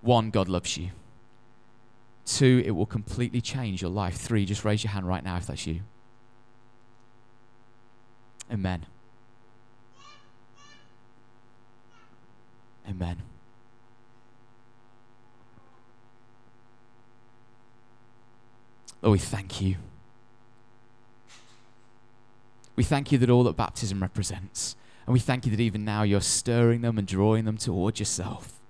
One, 0.00 0.30
God 0.30 0.48
loves 0.48 0.78
you. 0.78 0.90
Two, 2.24 2.62
it 2.64 2.70
will 2.70 2.86
completely 2.86 3.40
change 3.40 3.82
your 3.82 3.90
life. 3.90 4.16
Three, 4.16 4.46
just 4.46 4.64
raise 4.64 4.82
your 4.82 4.92
hand 4.92 5.06
right 5.06 5.22
now 5.22 5.36
if 5.36 5.46
that's 5.46 5.66
you. 5.66 5.80
Amen. 8.50 8.86
Amen. 12.88 13.16
Lord, 19.02 19.12
we 19.12 19.18
thank 19.18 19.60
you. 19.60 19.76
We 22.76 22.84
thank 22.84 23.12
you 23.12 23.18
that 23.18 23.30
all 23.30 23.44
that 23.44 23.56
baptism 23.56 24.00
represents. 24.00 24.76
And 25.06 25.12
we 25.12 25.20
thank 25.20 25.44
you 25.44 25.50
that 25.50 25.60
even 25.60 25.84
now 25.84 26.02
you're 26.02 26.20
stirring 26.20 26.82
them 26.82 26.98
and 26.98 27.06
drawing 27.06 27.44
them 27.44 27.56
towards 27.56 27.98
yourself. 27.98 28.60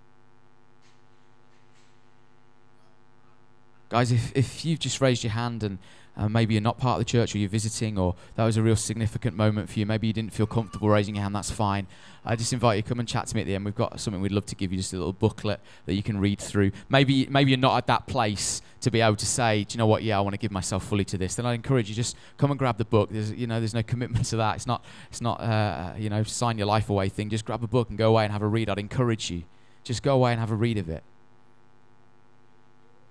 Guys, 3.89 4.13
if, 4.13 4.33
if 4.37 4.65
you've 4.65 4.79
just 4.79 5.01
raised 5.01 5.25
your 5.25 5.33
hand 5.33 5.63
and 5.65 5.79
uh, 6.21 6.29
maybe 6.29 6.55
you're 6.55 6.61
not 6.61 6.79
part 6.79 7.01
of 7.01 7.07
the 7.07 7.11
church 7.11 7.35
or 7.35 7.39
you're 7.39 7.49
visiting 7.49 7.97
or 7.99 8.15
that 8.37 8.45
was 8.45 8.59
a 8.59 8.63
real 8.63 8.77
significant 8.77 9.35
moment 9.35 9.71
for 9.71 9.79
you, 9.79 9.87
maybe 9.87 10.07
you 10.07 10.13
didn't 10.13 10.35
feel 10.35 10.47
comfortable 10.47 10.89
raising 10.89 11.15
your 11.15 11.23
hand, 11.23 11.35
that's 11.35 11.51
fine. 11.51 11.87
I 12.25 12.37
just 12.37 12.53
invite 12.53 12.77
you 12.77 12.83
to 12.83 12.89
come 12.89 13.01
and 13.01 13.09
chat 13.09 13.27
to 13.29 13.35
me 13.35 13.41
at 13.41 13.47
the 13.47 13.55
end. 13.55 13.65
We've 13.65 13.75
got 13.75 13.99
something 13.99 14.21
we'd 14.21 14.33
love 14.33 14.45
to 14.47 14.55
give 14.55 14.71
you, 14.71 14.79
just 14.79 14.93
a 14.93 14.99
little 14.99 15.15
booklet 15.15 15.61
that 15.87 15.95
you 15.95 16.03
can 16.03 16.21
read 16.21 16.39
through. 16.39 16.73
Maybe 16.91 17.27
maybe 17.31 17.51
you're 17.53 17.59
not 17.59 17.79
at 17.79 17.87
that 17.87 18.07
place 18.07 18.61
to 18.83 18.91
be 18.91 19.01
able 19.01 19.17
to 19.17 19.27
say, 19.27 19.65
do 19.65 19.75
you 19.75 19.79
know 19.79 19.87
what? 19.87 20.03
Yeah, 20.03 20.19
I 20.19 20.21
want 20.21 20.35
to 20.35 20.39
give 20.39 20.51
myself 20.51 20.85
fully 20.87 21.05
to 21.07 21.17
this. 21.17 21.37
Then 21.37 21.47
I 21.47 21.55
encourage 21.55 21.89
you 21.89 21.95
just 21.95 22.17
come 22.37 22.51
and 22.51 22.59
grab 22.59 22.77
the 22.77 22.85
book. 22.85 23.09
There's 23.11 23.33
you 23.33 23.47
know 23.47 23.59
there's 23.59 23.73
no 23.73 23.83
commitment 23.83 24.27
to 24.27 24.37
that. 24.37 24.57
It's 24.57 24.67
not 24.67 24.85
it's 25.09 25.23
not 25.23 25.41
uh, 25.41 25.95
you 25.97 26.11
know 26.11 26.23
sign 26.25 26.59
your 26.59 26.67
life 26.67 26.91
away 26.91 27.09
thing. 27.09 27.31
Just 27.31 27.47
grab 27.47 27.65
a 27.65 27.69
book 27.69 27.89
and 27.89 27.97
go 27.97 28.11
away 28.11 28.25
and 28.25 28.33
have 28.33 28.43
a 28.43 28.47
read. 28.47 28.69
I'd 28.69 28.79
encourage 28.79 29.31
you. 29.31 29.45
Just 29.83 30.03
go 30.03 30.15
away 30.15 30.33
and 30.33 30.41
have 30.41 30.51
a 30.51 30.57
read 30.57 30.77
of 30.77 30.91
it. 30.91 31.03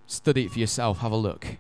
Study 0.06 0.46
it 0.46 0.52
for 0.52 0.60
yourself. 0.60 1.00
Have 1.00 1.12
a 1.12 1.18
look. 1.18 1.58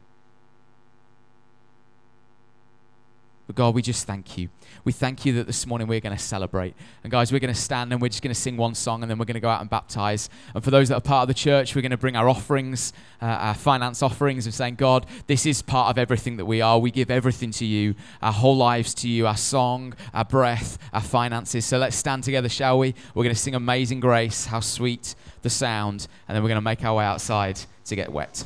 But 3.49 3.55
God, 3.55 3.73
we 3.73 3.81
just 3.81 4.05
thank 4.05 4.37
you. 4.37 4.49
We 4.83 4.91
thank 4.91 5.25
you 5.25 5.33
that 5.33 5.47
this 5.47 5.65
morning 5.65 5.87
we're 5.87 6.01
going 6.01 6.15
to 6.15 6.21
celebrate. 6.21 6.75
And 7.03 7.09
guys, 7.09 7.31
we're 7.31 7.39
going 7.39 7.51
to 7.51 7.59
stand 7.59 7.91
and 7.91 7.99
we're 7.99 8.09
just 8.09 8.21
going 8.21 8.31
to 8.31 8.39
sing 8.39 8.57
one 8.57 8.75
song 8.75 9.01
and 9.01 9.09
then 9.09 9.17
we're 9.17 9.25
going 9.25 9.33
to 9.33 9.39
go 9.39 9.49
out 9.49 9.59
and 9.59 9.67
baptize. 9.67 10.29
And 10.53 10.63
for 10.63 10.69
those 10.69 10.89
that 10.89 10.97
are 10.97 11.01
part 11.01 11.23
of 11.23 11.29
the 11.29 11.33
church, 11.33 11.73
we're 11.73 11.81
going 11.81 11.89
to 11.89 11.97
bring 11.97 12.15
our 12.15 12.29
offerings, 12.29 12.93
uh, 13.19 13.25
our 13.25 13.55
finance 13.55 14.03
offerings, 14.03 14.45
and 14.45 14.53
saying, 14.53 14.75
God, 14.75 15.07
this 15.25 15.47
is 15.47 15.63
part 15.63 15.89
of 15.89 15.97
everything 15.97 16.37
that 16.37 16.45
we 16.45 16.61
are. 16.61 16.77
We 16.77 16.91
give 16.91 17.09
everything 17.09 17.49
to 17.53 17.65
you, 17.65 17.95
our 18.21 18.31
whole 18.31 18.55
lives 18.55 18.93
to 18.93 19.09
you, 19.09 19.25
our 19.25 19.35
song, 19.35 19.95
our 20.13 20.25
breath, 20.25 20.77
our 20.93 21.01
finances. 21.01 21.65
So 21.65 21.79
let's 21.79 21.95
stand 21.95 22.25
together, 22.25 22.49
shall 22.49 22.77
we? 22.77 22.93
We're 23.15 23.23
going 23.23 23.33
to 23.33 23.41
sing 23.41 23.55
Amazing 23.55 23.99
Grace, 23.99 24.45
how 24.45 24.59
sweet 24.59 25.15
the 25.41 25.49
sound, 25.49 26.07
and 26.27 26.35
then 26.35 26.43
we're 26.43 26.49
going 26.49 26.57
to 26.57 26.61
make 26.61 26.85
our 26.85 26.97
way 26.97 27.05
outside 27.05 27.59
to 27.85 27.95
get 27.95 28.11
wet. 28.11 28.43